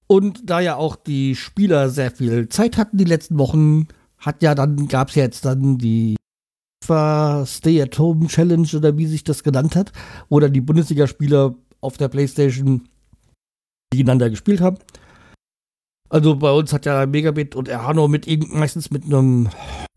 [0.06, 4.54] Und da ja auch die Spieler sehr viel Zeit hatten die letzten Wochen, hat ja
[4.54, 6.16] dann, gab es ja jetzt dann die
[6.84, 9.92] Stay-at-Home Challenge oder wie sich das genannt hat,
[10.28, 12.88] wo dann die Bundesligaspieler auf der Playstation
[13.92, 14.78] gegeneinander gespielt haben.
[16.08, 19.48] Also bei uns hat ja Megabit und Erhano mit meistens mit einem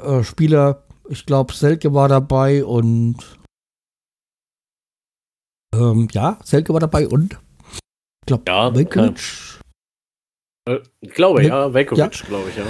[0.01, 3.17] äh, Spieler, ich glaube Selke war dabei und
[5.73, 7.39] ähm, ja, Selke war dabei und
[8.25, 9.59] ich glaube, ja, Velkovic.
[10.65, 12.27] Äh, glaube, ja, Velkovic, ja.
[12.27, 12.65] glaube ich, ja.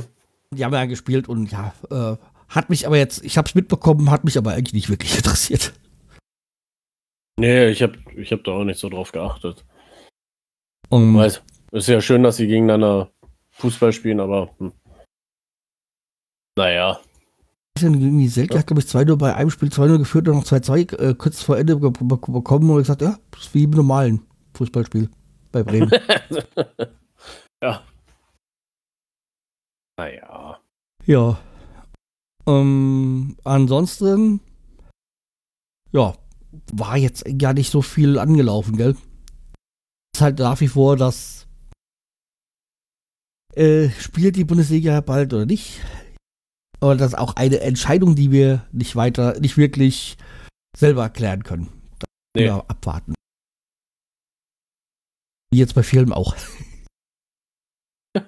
[0.52, 2.16] Die haben ja gespielt und ja, äh,
[2.54, 5.74] hat mich aber jetzt, ich habe es mitbekommen, hat mich aber eigentlich nicht wirklich interessiert.
[7.40, 9.66] Nee, ich habe ich hab da auch nicht so drauf geachtet.
[10.90, 13.12] Um, Weiß, ist ja schön, dass sie gegeneinander
[13.54, 14.72] Fußball spielen, aber hm.
[16.56, 17.00] naja.
[17.80, 21.16] irgendwie selten, hat glaube ich 2-0 bei einem Spiel 2-0 geführt und noch 2-2 äh,
[21.16, 24.22] kurz vor Ende be be bekommen und gesagt, ja, das ist wie im normalen
[24.54, 25.10] Fußballspiel
[25.52, 25.90] bei Bremen.
[27.64, 27.82] ja.
[29.98, 30.60] Naja.
[31.06, 31.40] ja.
[32.46, 34.42] Ähm, ansonsten,
[35.92, 36.14] ja,
[36.72, 38.96] war jetzt gar nicht so viel angelaufen, gell?
[40.16, 41.48] Ist halt nach wie vor das
[43.56, 45.82] äh, spielt die Bundesliga bald oder nicht?
[46.80, 50.18] Aber das ist auch eine Entscheidung, die wir nicht weiter, nicht wirklich
[50.76, 51.70] selber erklären können.
[52.00, 52.46] Da Nee.
[52.46, 53.14] wir abwarten.
[55.52, 56.36] Wie jetzt bei Filmen auch.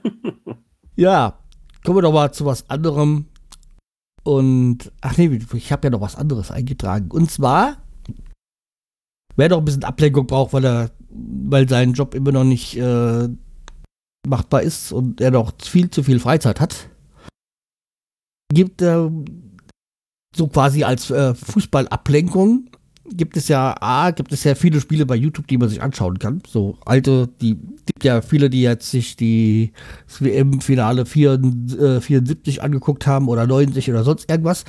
[0.95, 1.39] ja,
[1.83, 3.27] kommen wir doch mal zu was anderem.
[4.25, 7.11] Und, ach nee, ich habe ja noch was anderes eingetragen.
[7.11, 7.77] Und zwar,
[9.35, 13.29] wer noch ein bisschen Ablenkung braucht, weil er, weil sein Job immer noch nicht äh,
[14.27, 16.89] machbar ist und er noch viel zu viel Freizeit hat,
[18.51, 19.11] gibt er
[20.35, 22.71] so quasi als äh, Fußballablenkung
[23.11, 26.19] gibt es ja A, gibt es ja viele Spiele bei YouTube, die man sich anschauen
[26.19, 26.41] kann.
[26.47, 29.73] So alte, die gibt ja viele, die jetzt sich die
[30.19, 34.65] WM-Finale 74 angeguckt haben oder 90 oder sonst irgendwas.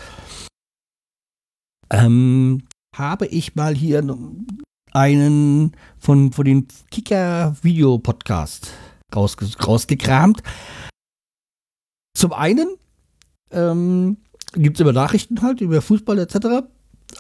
[1.91, 2.63] Ähm,
[2.95, 4.03] habe ich mal hier
[4.93, 8.73] einen von, von den Kicker-Video-Podcast
[9.15, 10.43] rausge rausgekramt.
[12.17, 12.69] Zum einen
[13.51, 14.17] ähm,
[14.55, 16.67] gibt es immer Nachrichten halt über Fußball etc.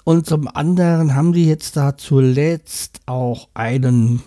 [0.08, 4.22] Und zum anderen haben die jetzt da zuletzt auch einen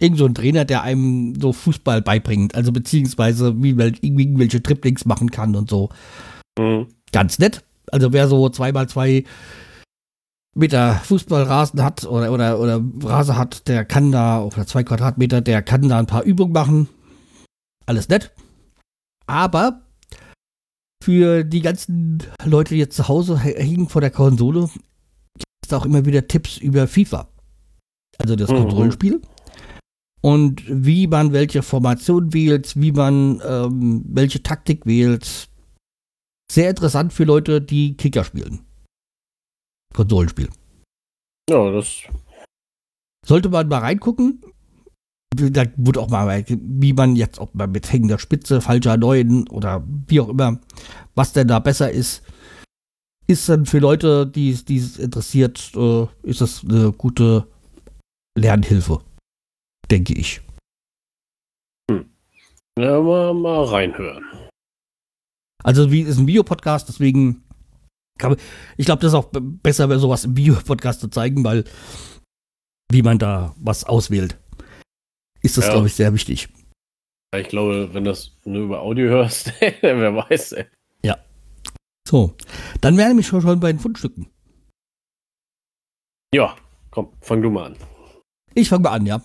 [0.00, 5.04] irgend so einen Trainer, der einem so Fußball beibringt, also beziehungsweise wie wel irgendwelche Triplings
[5.04, 5.90] machen kann und so.
[6.58, 6.86] Mhm.
[7.12, 7.62] Ganz nett.
[7.90, 9.24] Also wer so zweimal zwei
[10.54, 15.62] Meter Fußballrasen hat oder, oder, oder Rasen hat, der kann da, oder zwei Quadratmeter, der
[15.62, 16.88] kann da ein paar Übungen machen.
[17.86, 18.32] Alles nett.
[19.26, 19.82] Aber
[21.02, 24.68] für die ganzen Leute, die jetzt zu Hause hängen vor der Konsole,
[25.34, 27.28] gibt es auch immer wieder Tipps über FIFA.
[28.18, 28.56] Also das Mhm.
[28.56, 29.22] Kontrollspiel.
[30.20, 35.48] Und wie man welche Formation wählt, wie man ähm, welche Taktik wählt.
[36.50, 38.66] Sehr interessant für Leute, die Kicker spielen.
[39.94, 40.48] Konsolenspiel.
[41.48, 42.02] Ja, das.
[43.24, 44.42] Sollte man mal reingucken.
[45.36, 49.84] Da wurde auch mal, wie man jetzt, ob man mit hängender Spitze, falscher Neuen oder
[50.06, 50.58] wie auch immer,
[51.14, 52.22] was denn da besser ist,
[53.26, 57.46] ist dann für Leute, die es interessiert, äh, ist das eine gute
[58.38, 59.00] Lernhilfe,
[59.90, 60.40] denke ich.
[62.78, 64.24] Ja, mal, mal reinhören.
[65.62, 67.42] Also wie ist ein Videopodcast, deswegen
[68.18, 68.40] kann man,
[68.76, 71.64] ich glaube, das ist auch besser, sowas im Videopodcast zu zeigen, weil
[72.90, 74.38] wie man da was auswählt,
[75.42, 75.72] ist das, Ja.
[75.72, 76.48] glaube ich, sehr wichtig.
[77.36, 80.66] Ich glaube, wenn du das nur über Audio hörst, wer weiß, ey.
[82.08, 82.34] So,
[82.80, 84.30] dann wären wir schon, schon bei den Fundstücken.
[86.34, 86.56] Ja,
[86.90, 87.76] komm, fang du mal an.
[88.54, 89.22] Ich fange mal an, ja.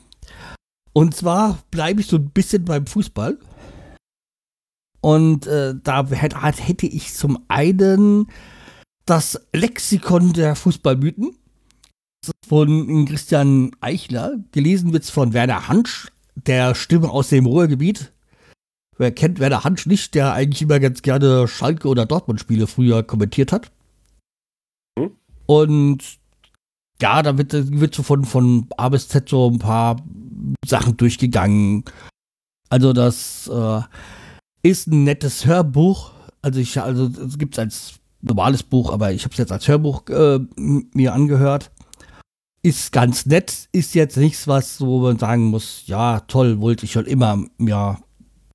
[0.92, 3.40] Und zwar bleibe ich so ein bisschen beim Fußball.
[5.00, 8.30] Und äh, da hätte, ich zum einen
[9.06, 11.38] das Lexikon der Fußballmythen
[12.48, 14.38] von Christian Eichler.
[14.52, 18.12] Gelesen wird es von Werner Hansch, der Stimme aus dem Ruhrgebiet.
[18.98, 23.52] Wer kennt Werner Hansch nicht, der eigentlich immer ganz gerne Schalke oder Dortmund-Spiele früher kommentiert
[23.52, 23.72] hat.
[24.98, 25.12] Hm.
[25.46, 26.20] Und
[27.02, 30.02] ja, da wird, wird so von, von A bis Z so ein paar
[30.66, 31.84] Sachen durchgegangen.
[32.70, 33.82] Also das äh,
[34.62, 36.12] ist ein nettes Hörbuch.
[36.42, 39.68] Also ich, also es gibt es als normales Buch, aber ich habe es jetzt als
[39.68, 41.72] Hörbuch äh, mir angehört.
[42.64, 46.94] Ist ganz nett, ist jetzt nichts, was so man sagen muss, ja, toll, wollte ich
[46.94, 48.00] schon immer, ja,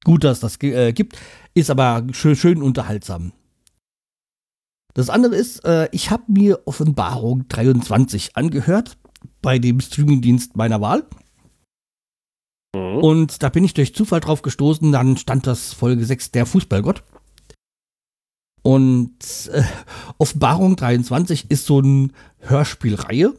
[0.04, 1.18] gut, dass das äh, gibt,
[1.54, 3.32] ist aber schön, schön unterhaltsam.
[4.94, 8.96] Das andere ist, äh, ich habe mir Offenbarung 23 angehört
[9.42, 11.04] bei dem Streamingdienst meiner Wahl.
[12.74, 12.98] Mhm.
[12.98, 17.04] Und da bin ich durch Zufall drauf gestoßen, dann stand das Folge 6, der Fußballgott.
[18.62, 19.62] Und äh,
[20.18, 23.34] Offenbarung 23 ist so eine Hörspielreihe,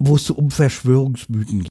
[0.00, 1.68] wo es um Verschwörungsmythen geht.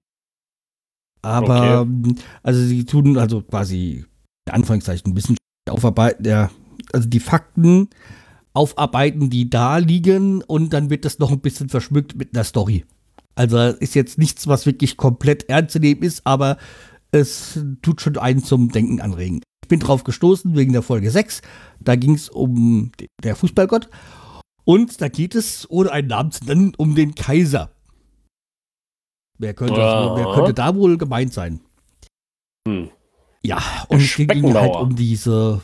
[1.21, 4.05] Aber, ähm, also sie tun also quasi,
[4.47, 5.35] in Anführungszeichen, ein bisschen
[5.69, 6.49] aufarbeiten, der,
[6.93, 7.89] also die Fakten
[8.53, 12.85] aufarbeiten, die da liegen und dann wird das noch ein bisschen verschmückt mit einer Story.
[13.35, 16.57] Also ist jetzt nichts, was wirklich komplett ernst zu nehmen ist, aber
[17.11, 19.41] es tut schon einen zum Denken anregen.
[19.63, 21.41] Ich bin drauf gestoßen wegen der Folge 6.
[21.79, 23.89] Da ging es um d- der Fußballgott.
[24.65, 27.71] Und da geht es, ohne einen Namen zu nennen, um den Kaiser.
[29.39, 31.61] Wer könnte, das, wer könnte da wohl gemeint sein?
[32.67, 32.89] Hm.
[33.41, 35.61] Ja, und es ging halt um diese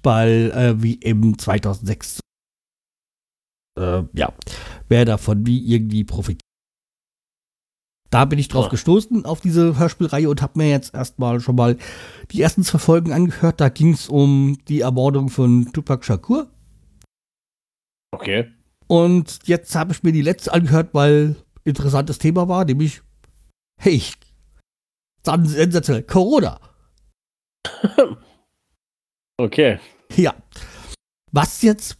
[0.00, 2.20] Ball äh, wie im 2006.
[3.76, 4.32] Äh, ja,
[4.88, 6.40] wer davon wie irgendwie profitiert.
[8.10, 8.70] Da bin ich drauf ja.
[8.70, 11.76] gestoßen auf diese Hörspielreihe und habe mir jetzt erstmal schon mal
[12.30, 13.60] die ersten zwei Folgen angehört.
[13.60, 16.48] Da ging es um die Ermordung von Tupac Shakur.
[18.12, 18.52] Okay.
[18.86, 23.02] Und jetzt habe ich mir die letzte angehört, weil interessantes Thema war, nämlich,
[23.80, 24.02] hey,
[25.22, 26.60] dann sensationell, Corona.
[29.38, 29.78] okay.
[30.14, 30.34] Ja.
[31.32, 31.98] Was jetzt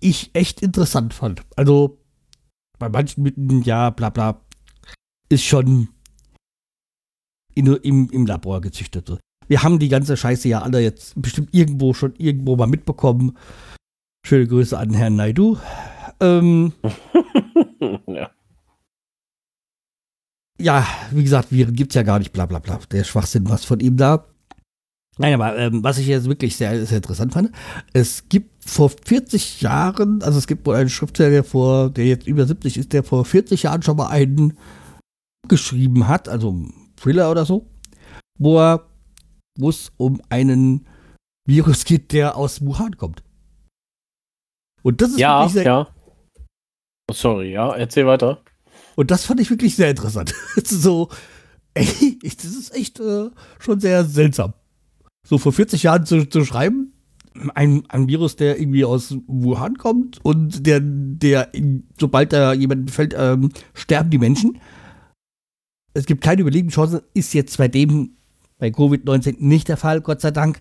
[0.00, 1.42] ich echt interessant fand.
[1.56, 1.98] Also,
[2.78, 4.40] bei manchen mitten, ja, bla bla,
[5.28, 5.88] ist schon
[7.54, 9.18] in, im, im Labor gezüchtet.
[9.46, 13.36] Wir haben die ganze Scheiße ja alle jetzt bestimmt irgendwo schon irgendwo mal mitbekommen.
[14.26, 15.58] Schöne Grüße an Herrn Naidu.
[16.20, 16.72] Ähm,
[18.06, 18.30] ja.
[20.60, 22.78] Ja, wie gesagt, Viren gibt es ja gar nicht, bla bla bla.
[22.90, 24.26] Der Schwachsinn, was von ihm da.
[25.18, 27.50] Nein, aber ähm, was ich jetzt wirklich sehr, sehr interessant fand,
[27.92, 32.26] es gibt vor 40 Jahren, also es gibt wohl einen Schriftsteller, der vor, der jetzt
[32.26, 34.56] über 70 ist, der vor 40 Jahren schon mal einen
[35.48, 37.66] geschrieben hat, also einen Thriller oder so,
[38.38, 38.86] wo er,
[39.58, 40.86] wo es um einen
[41.46, 43.22] Virus geht, der aus Wuhan kommt.
[44.82, 45.88] Und das ist ja, sehr, ja.
[47.10, 48.42] Oh, sorry, ja, erzähl weiter.
[49.00, 50.34] Und das fand ich wirklich sehr interessant.
[50.62, 51.08] so,
[51.72, 54.52] ey, das ist echt äh, schon sehr seltsam.
[55.26, 56.92] So vor 40 Jahren zu, zu schreiben,
[57.54, 61.50] ein, ein Virus, der irgendwie aus Wuhan kommt und der, der,
[61.98, 64.60] sobald da jemand fällt, ähm, sterben die Menschen.
[65.94, 68.18] Es gibt keine Überlebenschance, ist jetzt bei dem,
[68.58, 70.60] bei Covid-19 nicht der Fall, Gott sei Dank.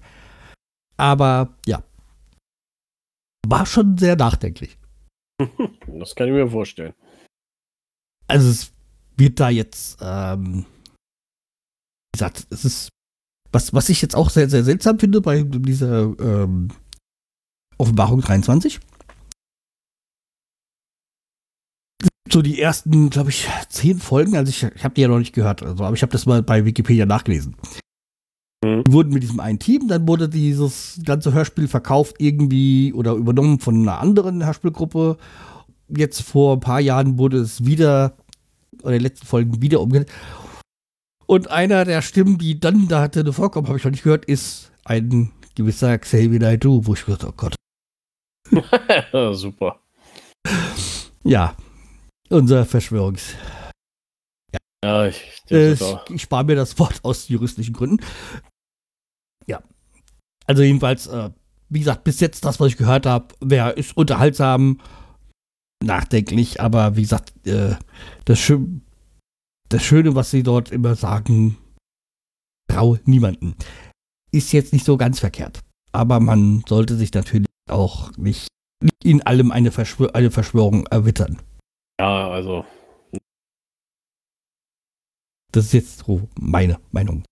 [0.96, 1.84] Aber ja,
[3.46, 4.78] war schon sehr nachdenklich.
[5.88, 6.94] Das kann ich mir vorstellen.
[8.30, 8.72] Also es
[9.18, 10.66] wird da jetzt, ähm,
[12.14, 12.90] wie gesagt, es ist,
[13.52, 16.70] was, was ich jetzt auch sehr, sehr seltsam finde bei dieser ähm,
[17.78, 18.80] Offenbarung 23.
[22.32, 25.34] So die ersten, glaube ich, zehn Folgen, also ich, ich habe die ja noch nicht
[25.34, 27.56] gehört, also, aber ich habe das mal bei Wikipedia nachgelesen.
[28.64, 28.84] Mhm.
[28.84, 33.60] Die wurden mit diesem einen Team, dann wurde dieses ganze Hörspiel verkauft irgendwie oder übernommen
[33.60, 35.18] von einer anderen Hörspielgruppe.
[35.88, 38.16] Jetzt vor ein paar Jahren wurde es wieder,
[38.82, 40.14] oder in den letzten Folgen wieder umgesetzt.
[41.26, 44.72] Und einer der Stimmen, die dann da hatte vorkommen, habe ich noch nicht gehört, ist
[44.84, 47.56] ein gewisser Xavier Naidoo, wo ich gedacht oh Gott.
[49.38, 49.80] Super.
[51.24, 51.56] Ja,
[52.30, 53.36] unser Verschwörungs.
[54.52, 58.04] Ja, ja ich, äh, ich, spare mir das Wort aus juristischen Gründen.
[59.46, 59.62] Ja.
[60.48, 61.30] Also jedenfalls, äh,
[61.70, 64.80] wie gesagt, bis jetzt das, was ich gehört habe, wäre ist unterhaltsam,
[65.84, 67.76] nachdenklich, aber wie gesagt, äh,
[68.26, 68.60] das, Schö
[69.70, 71.58] das Schöne, was sie dort immer sagen,
[72.68, 73.56] trau niemanden,
[74.32, 75.62] ist jetzt nicht so ganz verkehrt.
[75.92, 78.48] Aber man sollte sich natürlich auch nicht
[79.04, 81.40] in allem eine, Verschwör eine Verschwörung erwittern.
[82.00, 82.66] Ja, also.
[85.52, 87.24] Das ist jetzt so meine Meinung.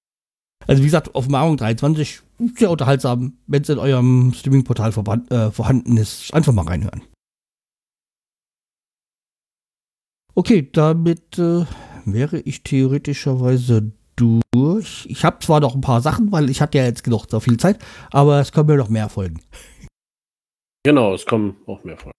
[0.66, 2.22] Also wie gesagt, Offenbarung 23,
[2.56, 3.38] sehr unterhaltsam.
[3.46, 4.92] Wenn es in eurem Streaming-Portal
[5.30, 7.04] äh, vorhanden ist, einfach mal reinhören.
[10.38, 11.65] Okay, damit äh,
[12.06, 15.08] wäre ich theoretischerweise durch.
[15.10, 17.58] Ich habe zwar noch ein paar Sachen, weil ich hatte ja jetzt noch so viel
[17.58, 19.41] Zeit, aber es kommen mir noch mehr Folgen.
[20.86, 22.12] Genau, es kommen auch mehr Folgen.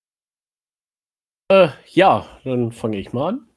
[1.49, 3.49] Äh, ja, dann fange ich mal an.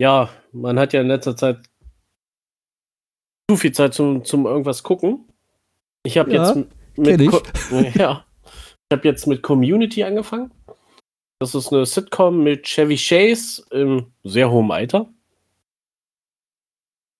[0.00, 1.68] Ja, man hat ja in letzter Zeit
[3.50, 5.28] zu viel Zeit zum, zum irgendwas gucken.
[6.04, 7.32] Ich habe ja, jetzt mit ich.
[7.96, 10.52] ja, ich habe jetzt mit Community angefangen.
[11.40, 15.08] Das ist eine Sitcom mit Chevy Chase im sehr hohen Alter.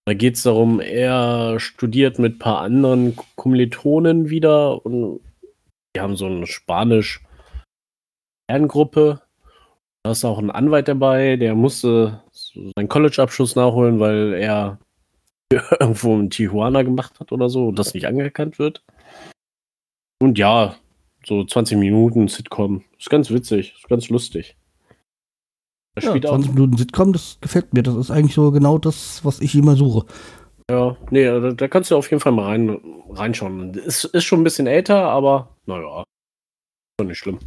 [0.07, 5.21] Da geht es darum, er studiert mit ein paar anderen Kommilitonen wieder und
[5.95, 7.23] die haben so eine Spanisch
[8.51, 9.23] Lerngruppe.
[10.03, 14.79] Da ist auch ein Anwalt dabei, der musste seinen College-Abschluss nachholen, weil er
[15.81, 18.83] irgendwo in Tijuana gemacht hat oder so und das nicht anerkannt wird.
[20.21, 20.77] Und ja,
[21.27, 22.85] so 20 Minuten Sitcom.
[22.99, 24.57] Ist ganz witzig, ist ganz lustig.
[26.01, 27.83] Ja, 20 Minuten Sitcom, das gefällt mir.
[27.83, 30.07] Das ist eigentlich so genau das, was ich immer suche.
[30.71, 33.75] Ja, nee, da, da kannst du auf jeden Fall mal rein, reinschauen.
[33.75, 36.05] Ist, ist schon ein bisschen älter, aber naja,
[37.01, 37.41] ist nicht schlimm.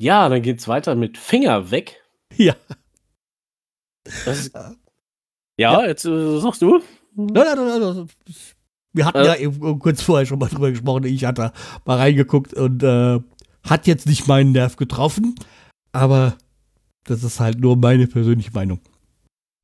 [0.00, 1.98] Ja, dann geht's weiter mit Finger weg.
[2.38, 2.56] Ja.
[4.24, 4.74] Das, ja,
[5.58, 6.82] ja, jetzt äh, sagst du.
[7.14, 8.08] Nein, nein, nein, nein.
[8.92, 9.26] Wir hatten äh.
[9.26, 11.04] ja eben kurz vorher schon mal drüber gesprochen.
[11.04, 11.52] Ich hatte
[11.84, 13.20] mal reingeguckt und äh,
[13.68, 15.34] hat jetzt nicht meinen Nerv getroffen,
[15.92, 16.36] aber
[17.04, 18.80] das ist halt nur meine persönliche Meinung.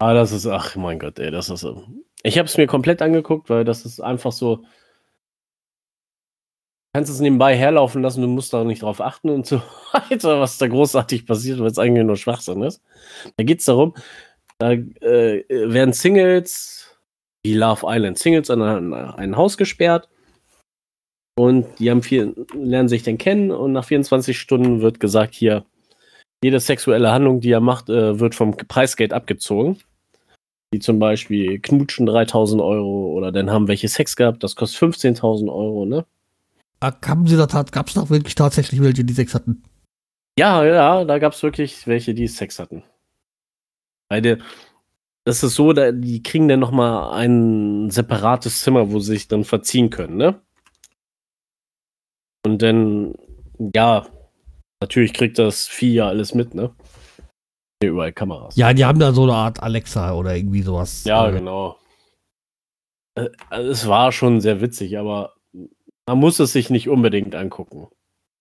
[0.01, 1.85] Ah, das ist, ach mein Gott, ey, das ist so.
[2.23, 4.57] Ich habe es mir komplett angeguckt, weil das ist einfach so.
[4.57, 9.61] Du kannst es nebenbei herlaufen lassen, du musst da nicht drauf achten und so
[9.93, 12.83] weiter, was da großartig passiert, weil es eigentlich nur Schwachsinn ist.
[13.37, 13.95] Da geht es darum,
[14.59, 16.88] da äh, werden Singles,
[17.45, 20.09] die Love Island Singles, an ein, ein Haus gesperrt.
[21.39, 25.65] Und die haben viel, lernen sich dann kennen und nach 24 Stunden wird gesagt, hier,
[26.43, 29.79] jede sexuelle Handlung, die er macht, äh, wird vom Preisgeld abgezogen.
[30.73, 35.49] Wie zum Beispiel knutschen 3000 Euro oder dann haben welche Sex gehabt, das kostet 15.000
[35.49, 36.05] Euro, ne?
[36.81, 39.63] Ah, haben sie da, gab es doch wirklich tatsächlich welche, die Sex hatten?
[40.39, 42.85] Ja, ja, da gab es wirklich welche, die Sex hatten.
[44.09, 44.23] Weil
[45.29, 49.45] das ist so, da, die kriegen dann nochmal ein separates Zimmer, wo sie sich dann
[49.45, 50.41] verziehen können, ne?
[52.47, 53.15] Und dann,
[53.75, 54.07] ja,
[54.81, 56.75] natürlich kriegt das Vieh ja alles mit, ne?
[57.83, 58.57] Hier überall Kameras.
[58.57, 61.05] Ja, die haben da so eine Art Alexa oder irgendwie sowas.
[61.05, 61.77] Ja, äh, genau.
[63.15, 65.35] Äh, also es war schon sehr witzig, aber
[66.07, 67.89] man muss es sich nicht unbedingt angucken.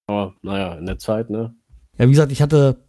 [0.08, 1.54] Aber naja, in der Zeit, ne?
[1.98, 2.87] Ja, wie gesagt, ich hatte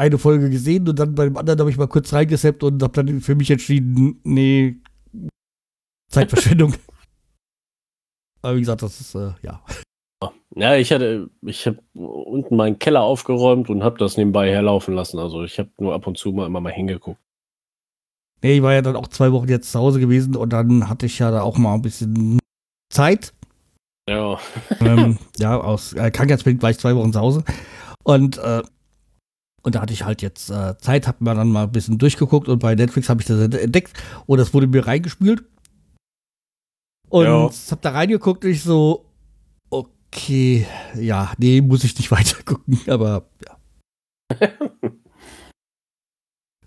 [0.00, 3.04] eine Folge gesehen und dann bei dem anderen habe ich mal kurz reingesappt und habe
[3.04, 4.76] dann für mich entschieden, nee,
[6.10, 6.74] Zeitverschwendung.
[8.42, 9.62] Aber wie gesagt, das ist, äh, ja.
[10.56, 15.18] Ja, ich hatte, ich habe unten meinen Keller aufgeräumt und habe das nebenbei herlaufen lassen.
[15.18, 17.20] Also ich habe nur ab und zu mal immer mal hingeguckt.
[18.42, 21.06] Nee, ich war ja dann auch zwei Wochen jetzt zu Hause gewesen und dann hatte
[21.06, 22.38] ich ja da auch mal ein bisschen
[22.90, 23.34] Zeit.
[24.08, 24.40] Ja.
[24.80, 27.44] ähm, ja, aus äh, krankheitsbedingt war ich zwei Wochen zu Hause.
[28.02, 28.62] Und äh,
[29.62, 32.48] und da hatte ich halt jetzt äh, Zeit, hab mir dann mal ein bisschen durchgeguckt
[32.48, 33.92] und bei Netflix habe ich das entdeckt
[34.26, 35.44] und das wurde mir reingespült.
[37.08, 37.50] Und ja.
[37.70, 39.04] hab da reingeguckt und ich so,
[39.68, 40.66] okay,
[40.98, 43.56] ja, nee, muss ich nicht weiter gucken, aber ja.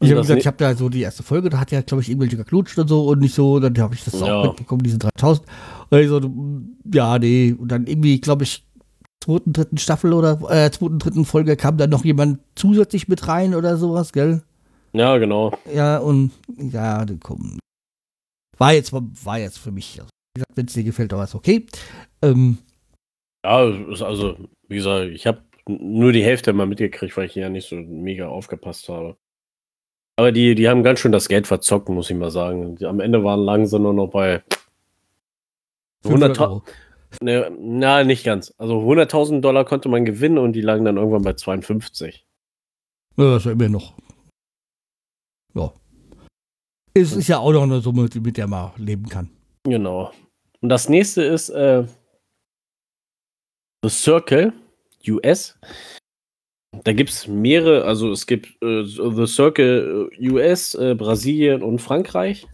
[0.01, 2.09] ich habe gesagt, ich habe da so die erste Folge, da hat ja, glaube ich,
[2.09, 4.35] irgendwelche geklutscht und so und nicht so, dann habe ich das ja.
[4.35, 5.47] auch mitbekommen, diese 3000.
[5.89, 6.21] Und ich so,
[6.93, 8.67] ja, nee, und dann irgendwie, glaube ich,
[9.23, 13.55] zweiten, dritten Staffel oder äh, zweiten, dritten Folge kam dann noch jemand zusätzlich mit rein
[13.55, 14.43] oder sowas, gell?
[14.93, 15.57] Ja, genau.
[15.73, 17.57] Ja, und ja, die kommen.
[18.57, 21.35] War jetzt, war jetzt für mich, also, wie gesagt, wenn es dir gefällt, war es
[21.35, 21.65] okay.
[22.21, 22.57] Ähm,
[23.45, 27.67] ja, also, wie gesagt, ich habe nur die Hälfte mal mitgekriegt, weil ich ja nicht
[27.67, 29.15] so mega aufgepasst habe.
[30.17, 32.75] Aber die, die haben ganz schön das Geld verzockt, muss ich mal sagen.
[32.75, 34.43] Die, am Ende waren langsam nur noch bei
[36.05, 36.61] 100.000.
[37.21, 38.53] Ne, na, nicht ganz.
[38.57, 42.25] Also 100.000 Dollar konnte man gewinnen und die lagen dann irgendwann bei 52.
[43.17, 43.93] Ja, das ist ja immer noch.
[45.53, 45.71] Ja.
[46.93, 49.29] Es ist ja auch noch eine Summe, mit der man leben kann.
[49.63, 50.11] Genau.
[50.61, 51.85] Und das nächste ist äh,
[53.83, 54.53] The Circle
[55.07, 55.59] US.
[56.83, 62.47] Da gibt es mehrere, also es gibt äh, The Circle US, äh, Brasilien und Frankreich.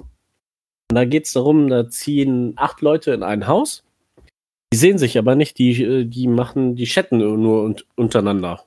[0.89, 3.83] Und da geht es darum, da ziehen acht Leute in ein Haus
[4.71, 8.65] die sehen sich aber nicht, die, äh, die machen, die chatten nur un untereinander.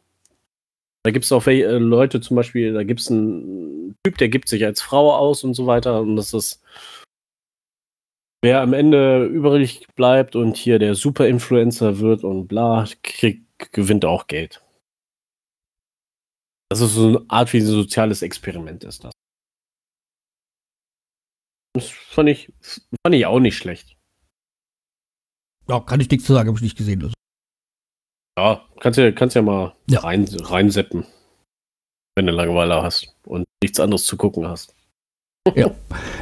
[1.04, 4.48] Da gibt es auch äh, Leute zum Beispiel, da gibt es einen Typ, der gibt
[4.48, 6.00] sich als Frau aus und so weiter.
[6.00, 6.62] Und das ist,
[8.42, 14.26] wer am Ende übrig bleibt und hier der Super-Influencer wird und bla, kriegt, gewinnt auch
[14.26, 14.62] Geld.
[16.68, 19.12] Das ist so eine Art wie ein soziales Experiment ist das.
[21.74, 22.52] Das fand ich,
[23.04, 23.96] fand ich auch nicht schlecht.
[25.68, 27.02] Ja, kann ich nichts zu sagen, habe ich nicht gesehen.
[27.02, 27.14] Also.
[28.38, 30.00] Ja, kannst ja, kannst ja mal ja.
[30.00, 31.06] Rein, reinseppen,
[32.16, 34.74] wenn du Langeweile hast und nichts anderes zu gucken hast.
[35.56, 35.74] Ja,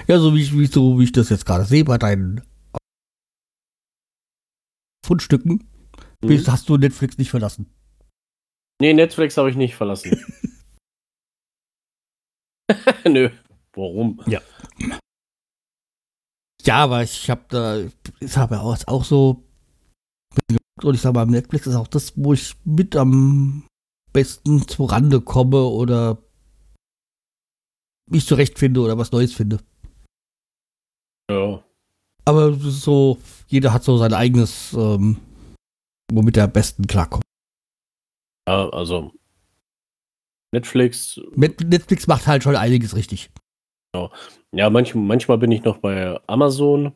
[0.06, 2.40] ja so, wie ich, wie, so wie ich das jetzt gerade sehe bei deinen
[5.04, 5.68] Fundstücken,
[6.22, 6.46] mhm.
[6.46, 7.70] hast du Netflix nicht verlassen.
[8.80, 10.24] Nee, Netflix habe ich nicht verlassen.
[13.04, 13.30] Nö.
[13.74, 14.20] Warum?
[14.26, 14.40] Ja.
[16.70, 17.80] Ja, aber ich habe da,
[18.20, 19.42] ich habe auch, auch so,
[20.80, 23.66] und ich sage mal, Netflix ist auch das, wo ich mit am
[24.12, 26.18] besten zu Rande komme oder
[28.08, 29.58] mich zurechtfinde oder was Neues finde.
[31.28, 31.64] Ja.
[32.24, 33.18] Aber so,
[33.48, 35.16] jeder hat so sein eigenes, ähm,
[36.12, 37.24] womit er am besten klarkommt.
[38.48, 39.12] Ja, also
[40.54, 41.20] Netflix.
[41.34, 43.28] Netflix macht halt schon einiges richtig.
[43.92, 44.10] Genau.
[44.52, 46.92] Ja, manch, manchmal bin ich noch bei Amazon.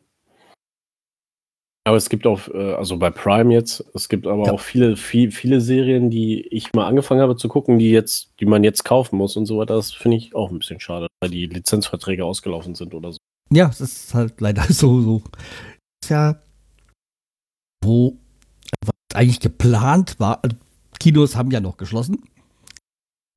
[1.87, 4.51] Aber es gibt auch, äh, also bei Prime jetzt, es gibt aber ja.
[4.51, 8.45] auch viele, viel, viele Serien, die ich mal angefangen habe zu gucken, die jetzt, die
[8.45, 9.75] man jetzt kaufen muss und so weiter.
[9.75, 13.19] Das finde ich auch ein bisschen schade, weil die Lizenzverträge ausgelaufen sind oder so.
[13.51, 15.21] Ja, es ist halt leider so, so.
[16.07, 16.41] Jahr,
[17.83, 18.17] wo
[18.83, 20.55] was eigentlich geplant war, also
[20.99, 22.23] Kinos haben ja noch geschlossen.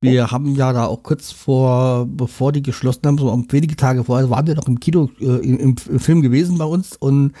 [0.01, 4.29] Wir haben ja da auch kurz vor, bevor die geschlossen haben, so wenige Tage vorher,
[4.29, 7.33] waren wir noch im Kino, äh, im, im Film gewesen bei uns und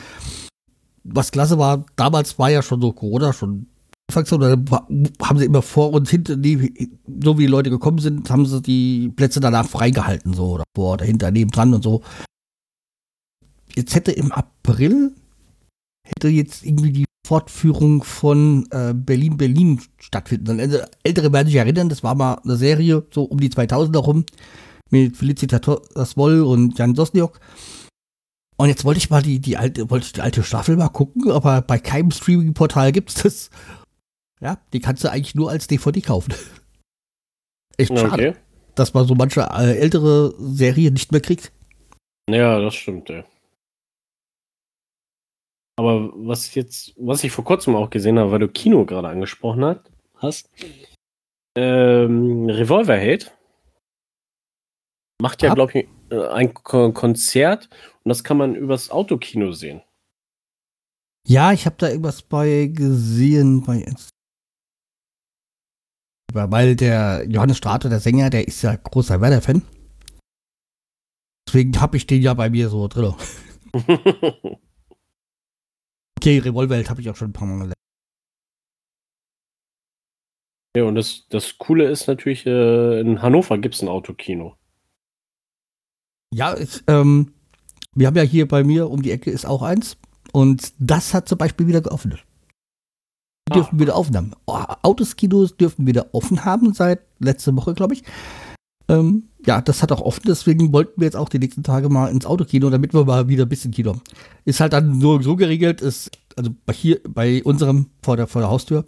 [1.03, 3.67] was klasse war, damals war ja schon so Corona schon
[4.09, 4.87] Anfangs, da
[5.21, 8.59] haben sie immer vor und hinter die, so wie die Leute gekommen sind, haben sie
[8.59, 12.01] die Plätze danach freigehalten, so oder vor, dahinter, nebendran und so.
[13.75, 15.13] Jetzt hätte im April,
[16.03, 20.59] hätte jetzt irgendwie die Fortführung von äh, Berlin Berlin stattfinden.
[20.59, 24.25] Also, Ältere werden sich erinnern, das war mal eine Serie so um die 2000er rum
[24.89, 27.39] mit Felicitas Woll und Jan Sosniok.
[28.57, 31.29] Und jetzt wollte ich mal die, die alte, wollte ich die alte Staffel mal gucken,
[31.29, 33.49] aber bei keinem Streaming-Portal gibt es das.
[34.41, 36.33] Ja, die kannst du eigentlich nur als DVD kaufen.
[37.77, 38.33] Echt schade, okay.
[38.73, 41.51] dass man so manche äh, ältere Serie nicht mehr kriegt.
[42.27, 43.23] Ja, das stimmt, ja.
[45.79, 49.07] Aber was ich jetzt, was ich vor kurzem auch gesehen habe, weil du Kino gerade
[49.07, 50.49] angesprochen hat, hast,
[51.55, 53.33] ähm, Revolverheld
[55.21, 57.69] macht ja, glaube ich, äh, ein Konzert
[58.03, 59.81] und das kann man übers Autokino sehen.
[61.25, 63.85] Ja, ich habe da irgendwas bei gesehen bei
[66.33, 69.61] weil der Johannes Strate, der Sänger, der ist ja großer Werder-Fan.
[71.47, 73.15] Deswegen habe ich den ja bei mir so drin.
[76.19, 77.73] okay, Revolverheld habe ich auch schon ein paar Mal gelernt.
[80.75, 84.55] Ja, und das, das Coole ist natürlich, äh, in Hannover gibt es ein Autokino.
[86.33, 87.33] Ja, ich, ähm,
[87.95, 89.97] wir haben ja hier bei mir um die Ecke ist auch eins.
[90.31, 92.23] Und das hat zum Beispiel wieder geöffnet.
[93.47, 93.79] Die dürfen ah.
[93.79, 94.31] wieder offen haben.
[94.45, 98.03] Oh, Autoskinos dürfen wieder offen haben seit letzter Woche, glaube ich.
[98.89, 102.07] Ähm, ja, das hat auch offen, deswegen wollten wir jetzt auch die nächsten Tage mal
[102.07, 104.01] ins Autokino, damit wir mal wieder ein bisschen Kino.
[104.45, 108.49] Ist halt dann nur so geregelt, ist, also hier bei unserem vor der, vor der
[108.49, 108.85] Haustür,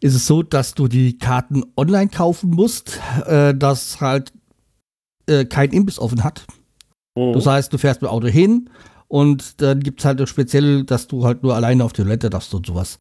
[0.00, 4.32] ist es so, dass du die Karten online kaufen musst, äh, dass halt
[5.26, 6.44] äh, kein Imbiss offen hat.
[7.16, 7.34] Mhm.
[7.34, 8.68] Das heißt, du fährst mit Auto hin
[9.06, 12.52] und dann gibt es halt speziell, dass du halt nur alleine auf die Toilette darfst
[12.52, 12.98] und sowas.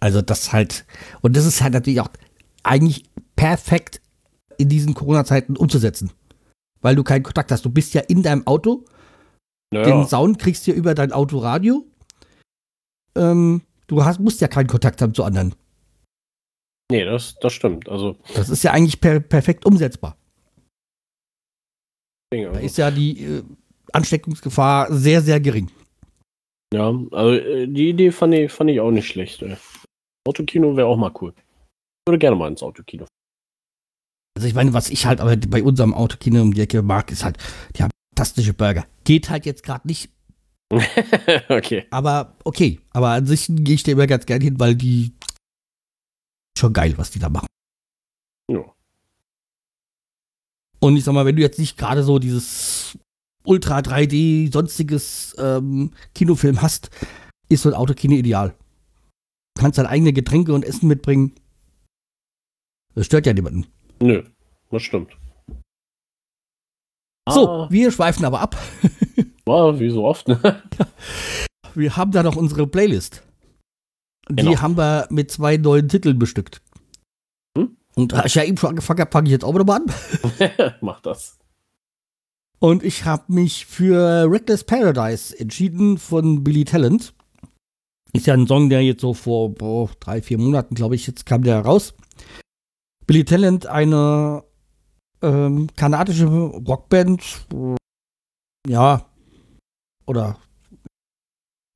[0.00, 0.86] Also das halt,
[1.20, 2.10] und das ist halt natürlich auch
[2.62, 3.04] eigentlich
[3.36, 4.00] perfekt
[4.58, 6.12] in diesen Corona-Zeiten umzusetzen.
[6.80, 7.64] Weil du keinen Kontakt hast.
[7.64, 8.84] Du bist ja in deinem Auto.
[9.72, 9.86] Naja.
[9.86, 11.84] Den Sound kriegst du ja über dein Autoradio.
[13.16, 15.54] Ähm, du hast, musst ja keinen Kontakt haben zu anderen.
[16.90, 17.88] Nee, das, das stimmt.
[17.88, 20.16] Also, das ist ja eigentlich per, perfekt umsetzbar.
[22.30, 23.42] Da ist ja die äh,
[23.92, 25.70] Ansteckungsgefahr sehr, sehr gering.
[26.72, 29.42] Ja, also äh, die Idee fand ich, fand ich auch nicht schlecht.
[29.42, 29.56] Ey.
[30.26, 31.32] Autokino wäre auch mal cool.
[31.36, 33.06] Ich würde gerne mal ins Autokino.
[34.38, 37.24] Also ich meine, was ich halt aber bei unserem Autokino um die Ecke mag, ist
[37.24, 37.38] halt,
[37.74, 38.86] die haben fantastische Burger.
[39.02, 40.12] Geht halt jetzt gerade nicht.
[41.48, 41.86] okay.
[41.90, 45.12] Aber okay, aber an sich gehe ich da immer ganz gern hin, weil die
[46.56, 47.48] schon geil, was die da machen.
[48.48, 48.64] Ja.
[50.78, 52.96] Und ich sag mal, wenn du jetzt nicht gerade so dieses
[53.42, 56.90] Ultra 3D sonstiges ähm, Kinofilm hast,
[57.48, 58.54] ist so ein Autokino ideal.
[59.56, 61.34] Du kannst deine eigene Getränke und Essen mitbringen.
[62.94, 63.66] Das stört ja niemanden.
[64.00, 64.22] Nö,
[64.70, 65.16] das stimmt.
[67.28, 67.68] So, ah.
[67.70, 68.56] wir schweifen aber ab.
[69.44, 70.62] War wie so oft, ne?
[71.74, 73.22] Wir haben da noch unsere Playlist.
[74.30, 74.60] Die genau.
[74.60, 76.60] haben wir mit zwei neuen Titeln bestückt.
[77.56, 77.76] Hm?
[77.94, 80.74] Und da ich ja eben schon angefangen habe, fange ich jetzt auch nochmal an.
[80.80, 81.38] Mach das.
[82.58, 87.14] Und ich habe mich für Reckless Paradise entschieden von Billy Talent.
[88.12, 91.24] Ist ja ein Song, der jetzt so vor boah, drei, vier Monaten, glaube ich, jetzt
[91.24, 91.94] kam der raus.
[93.08, 94.44] Billy Talent, eine
[95.22, 97.46] ähm, kanadische Rockband,
[98.68, 99.06] ja,
[100.04, 100.38] oder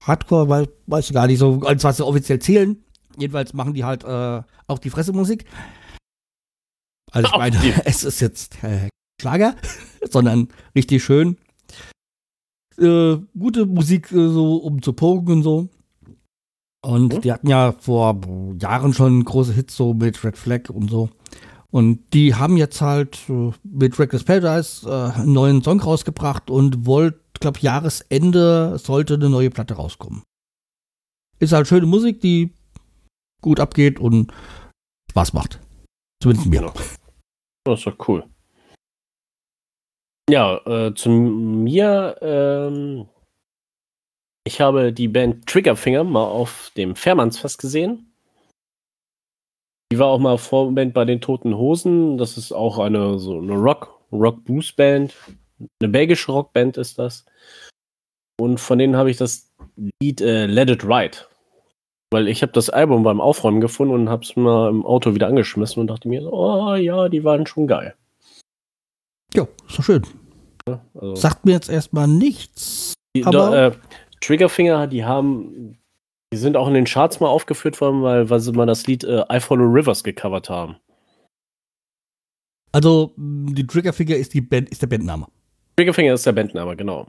[0.04, 2.84] Hardcore, weiß, weiß ich gar nicht so, als was sie offiziell zählen.
[3.16, 5.46] Jedenfalls machen die halt äh, auch die Fressemusik.
[7.10, 7.56] Also ich meine,
[7.86, 9.56] es ist jetzt äh, Schlager,
[10.10, 11.38] sondern richtig schön.
[12.76, 15.70] Äh, gute Musik äh, so um zu pogen und so.
[16.84, 17.20] Und mhm.
[17.20, 18.20] die hatten ja vor
[18.60, 21.08] Jahren schon große Hits so mit Red Flag und so.
[21.70, 26.84] Und die haben jetzt halt äh, mit Reckless Paradise äh, einen neuen Song rausgebracht und
[26.84, 30.22] wollt, glaube Jahresende sollte eine neue Platte rauskommen.
[31.38, 32.52] Ist halt schöne Musik, die
[33.40, 34.32] gut abgeht und
[35.10, 35.60] Spaß macht.
[36.22, 36.60] Zumindest mir.
[36.60, 36.72] Genau.
[37.64, 38.24] Das ist doch cool.
[40.28, 43.08] Ja, äh, zu mir, ähm,
[44.44, 48.12] ich habe die Band Triggerfinger mal auf dem Fährmannsfest gesehen.
[49.92, 52.16] Die war auch mal Vorband bei den Toten Hosen.
[52.18, 55.14] Das ist auch eine so eine Rock, Rock Blues Band.
[55.80, 57.24] Eine belgische Rockband ist das.
[58.40, 59.52] Und von denen habe ich das
[60.02, 61.18] Lied äh, Let It Ride.
[62.10, 65.28] Weil ich habe das Album beim Aufräumen gefunden und habe es mal im Auto wieder
[65.28, 67.94] angeschmissen und dachte mir, oh ja, die waren schon geil.
[69.34, 70.02] Ja, ist doch schön.
[70.94, 72.94] Also Sagt mir jetzt erstmal nichts.
[73.16, 73.72] die, aber- da, äh,
[74.22, 75.78] Triggerfinger, die haben,
[76.32, 79.04] die sind auch in den Charts mal aufgeführt worden, weil, weil sie mal das Lied
[79.04, 80.76] äh, I Follow Rivers gecovert haben.
[82.72, 85.26] Also, die Triggerfinger ist, die Band, ist der Bandname.
[85.76, 87.06] Triggerfinger ist der Bandname, genau.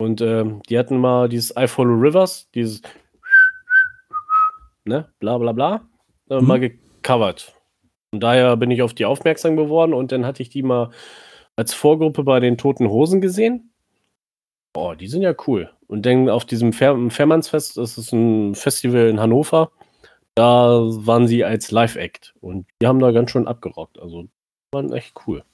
[0.00, 2.80] Und ähm, die hatten mal dieses I Follow Rivers, dieses
[4.84, 5.88] ne, bla bla bla,
[6.30, 6.46] äh, Mhm.
[6.46, 7.54] mal gecovert.
[8.12, 10.90] Und daher bin ich auf die aufmerksam geworden und dann hatte ich die mal
[11.56, 13.71] als Vorgruppe bei den Toten Hosen gesehen.
[14.74, 15.70] Oh, die sind ja cool.
[15.86, 19.70] Und dann auf diesem Fair Fährmannsfest, das ist ein Festival in Hannover,
[20.34, 23.98] da waren sie als Live-Act und die haben da ganz schön abgerockt.
[23.98, 24.28] Also,
[24.72, 25.44] waren echt cool.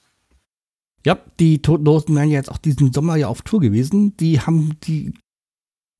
[1.05, 4.15] Ja, die Toten Hosen wären ja jetzt auch diesen Sommer ja auf Tour gewesen.
[4.17, 5.13] Die haben die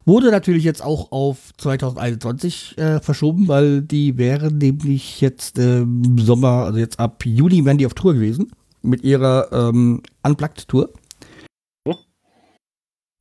[0.05, 6.17] wurde natürlich jetzt auch auf 2021 äh, verschoben, weil die wären nämlich jetzt äh, im
[6.17, 8.51] Sommer, also jetzt ab Juni wären die auf Tour gewesen
[8.82, 10.86] mit ihrer ähm, Unplugged-Tour.
[10.88, 10.99] Hm.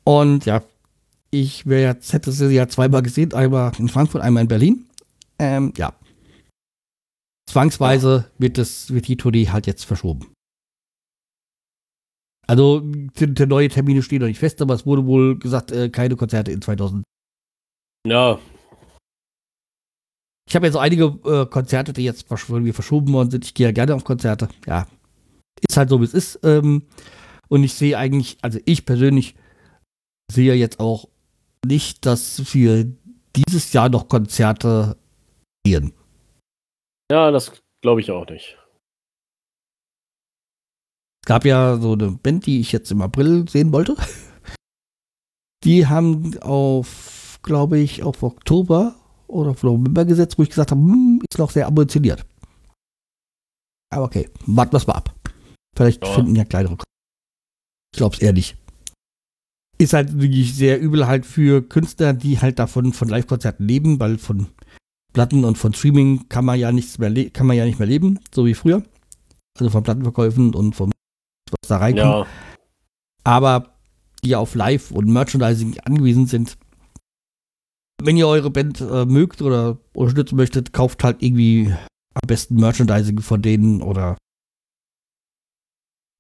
[0.09, 0.62] Und ja,
[1.30, 4.88] ich wäre jetzt, hätte sie ja zweimal gesehen, einmal in Frankfurt, einmal in Berlin.
[5.38, 5.92] Ähm, ja.
[7.46, 10.32] Zwangsweise wird, das, wird die Tournee halt jetzt verschoben.
[12.46, 16.16] Also, der neue Termine stehen noch nicht fest, aber es wurde wohl gesagt, äh, keine
[16.16, 17.04] Konzerte in 2000.
[18.06, 18.38] Ja,
[20.48, 23.44] Ich habe jetzt so einige äh, Konzerte, die jetzt irgendwie verschoben worden sind.
[23.44, 24.48] Ich gehe ja gerne auf Konzerte.
[24.66, 24.86] Ja,
[25.68, 26.40] ist halt so, wie es ist.
[26.44, 26.84] Ähm,
[27.48, 29.34] und ich sehe eigentlich, also ich persönlich
[30.31, 31.09] sehe jetzt auch
[31.64, 32.85] nicht, dass wir
[33.37, 34.97] dieses Jahr noch Konzerte
[35.64, 35.93] gehen.
[37.11, 37.53] ja, das
[37.83, 38.59] glaube ich auch nicht.
[41.22, 43.97] Es gab ja so eine Band, die ich jetzt im April sehen wollte.
[45.64, 48.95] Die haben auf, glaube ich, auf Oktober
[49.26, 52.24] oder auf November gesetzt, wo ich gesagt habe, hm, ist noch sehr ambitioniert.
[53.91, 55.14] Aber okay, warten wir es mal ab.
[55.76, 56.14] Vielleicht Ja.
[56.14, 56.79] finden ja kleinere.
[57.93, 58.57] Ich glaube es eher nicht.
[59.79, 64.18] Ist halt wirklich sehr übel halt für Künstler, die halt davon von Live-Konzerten leben, weil
[64.18, 64.49] von
[65.12, 68.18] Platten und von Streaming kann man ja nichts mehr kann man ja nicht mehr leben,
[68.35, 68.83] so wie früher.
[69.59, 70.91] Also von Plattenverkäufen und vom
[71.51, 72.26] was da reinkommt Ja,
[73.24, 73.74] aber
[74.24, 76.59] die auf Live und Merchandising angewiesen sind.
[78.03, 81.74] Wenn ihr eure Band äh, mögt oder unterstützen möchtet, kauft halt irgendwie
[82.14, 84.16] am besten Merchandising von denen oder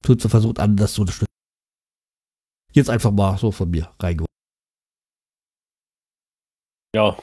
[0.04, 1.28] tut so versucht an, das zu unterstützen.
[2.72, 4.28] Jetzt einfach mal so von mir reingeholt.
[6.94, 7.16] ja,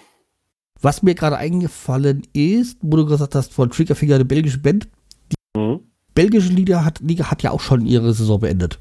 [0.82, 4.90] Was mir gerade eingefallen ist, wo du gesagt hast, von Triggerfinger, eine belgische Band.
[5.56, 5.82] mhm.
[6.14, 8.80] belgische Liga hat, Liga hat ja auch schon ihre Saison beendet.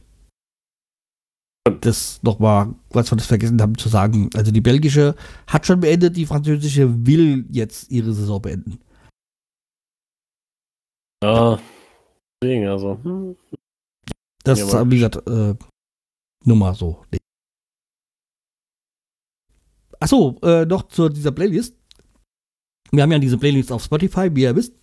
[1.81, 4.29] Das nochmal, was wir das vergessen haben zu sagen.
[4.35, 5.15] Also die belgische
[5.47, 8.81] hat schon beendet, die französische will jetzt ihre Saison beenden.
[11.23, 11.59] ja.
[12.43, 12.99] Deswegen, also.
[13.03, 13.37] Hm.
[14.45, 15.55] Das Ja, wie gesagt, äh,
[16.47, 17.05] nur mal so.
[20.01, 21.77] Achso, äh, noch zu dieser Playlist.
[22.91, 24.75] Wir haben ja diese Playlist auf Spotify, wie ihr wisst.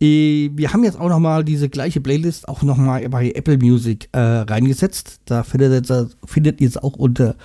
[0.00, 3.58] Äh, wir haben jetzt auch noch mal diese gleiche Playlist auch noch mal bei Apple
[3.58, 5.20] Music äh, reingesetzt.
[5.24, 7.36] Da findet ihr, findet ihr es auch unter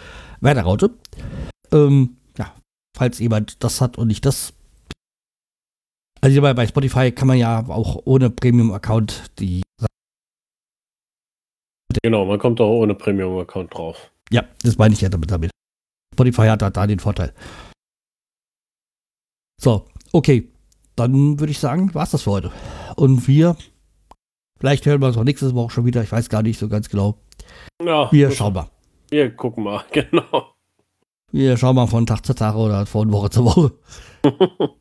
[0.42, 0.92] Weiterraute.
[1.72, 2.54] Ähm, ja,
[2.98, 4.54] falls jemand das hat und nicht das.
[6.22, 9.62] Also bei Spotify kann man ja auch ohne Premium-Account die
[12.04, 14.12] Genau, man kommt auch ohne Premium-Account drauf.
[14.32, 15.32] Ja, das meine ich ja damit.
[15.32, 15.52] damit.
[16.14, 17.34] Spotify hat da, den Vorteil.
[19.62, 20.52] So, okay.
[20.96, 22.52] Dann würde ich sagen, war's das für heute.
[22.96, 23.56] Und wir,
[24.60, 26.04] vielleicht hören wir uns auch nächstes Woche schon wieder.
[26.04, 27.22] Ich weiß gar nicht so ganz genau.
[27.82, 28.70] Ja, Wir schauen mal.
[29.10, 30.54] Wir gucken mal, genau.
[31.32, 33.72] Wir schauen mal von Tag zu Tag oder von Woche zu Woche.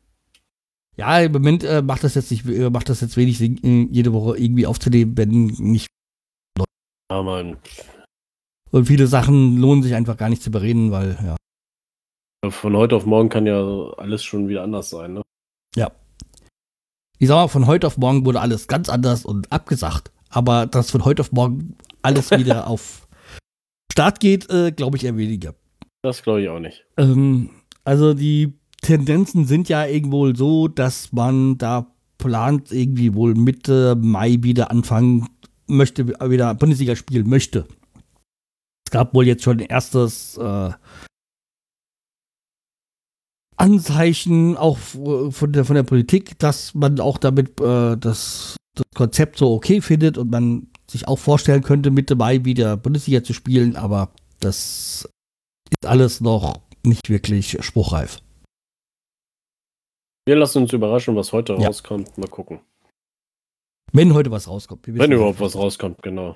[0.99, 3.87] Ja, im Moment äh, macht das jetzt nicht, äh, macht das jetzt wenig Sinn, äh,
[3.89, 5.87] jede Woche irgendwie aufzunehmen, wenn nicht.
[7.11, 7.57] Ja, man.
[8.71, 11.35] Und viele Sachen lohnen sich einfach gar nicht zu bereden, weil, ja.
[12.51, 13.61] Von heute auf morgen kann ja
[13.97, 15.21] alles schon wieder anders sein, ne?
[17.19, 20.11] ich sag mal, von heute auf morgen wurde alles ganz anders und abgesagt.
[20.29, 23.07] Aber dass von heute auf morgen alles wieder auf
[23.91, 25.53] Start geht, äh, glaube ich eher weniger.
[26.01, 26.85] Das glaube ich auch nicht.
[26.97, 27.49] Ähm,
[27.83, 31.87] also die Tendenzen sind ja irgendwo so, dass man da
[32.17, 35.27] plant, irgendwie wohl Mitte Mai wieder anfangen
[35.69, 37.67] möchte, wieder Bundesliga spielen möchte.
[38.85, 40.71] Es gab wohl jetzt schon ein erstes äh,
[43.57, 49.37] Anzeichen auch von der, von der Politik, dass man auch damit äh, das, das Konzept
[49.37, 53.75] so okay findet und man sich auch vorstellen könnte, Mitte Mai wieder Bundesliga zu spielen,
[53.75, 55.07] aber das
[55.69, 58.19] ist alles noch nicht wirklich spruchreif.
[60.25, 61.67] Wir lassen uns überraschen, was heute Ja.
[61.67, 62.17] rauskommt.
[62.17, 62.59] Mal gucken.
[63.91, 64.87] Wenn heute was rauskommt.
[64.87, 66.35] Wenn überhaupt was rauskommt, genau.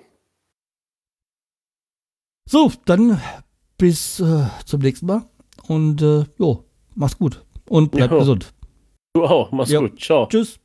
[2.45, 3.21] So, dann
[3.77, 5.25] bis äh, zum nächsten Mal.
[5.67, 7.45] Und äh, jo, mach's gut.
[7.69, 8.19] Und bleibt Jo.
[8.19, 8.53] gesund.
[9.13, 9.51] Du auch.
[9.51, 9.79] Mach's Ja.
[9.79, 9.99] gut.
[9.99, 10.27] Ciao.
[10.27, 10.59] Tschüss.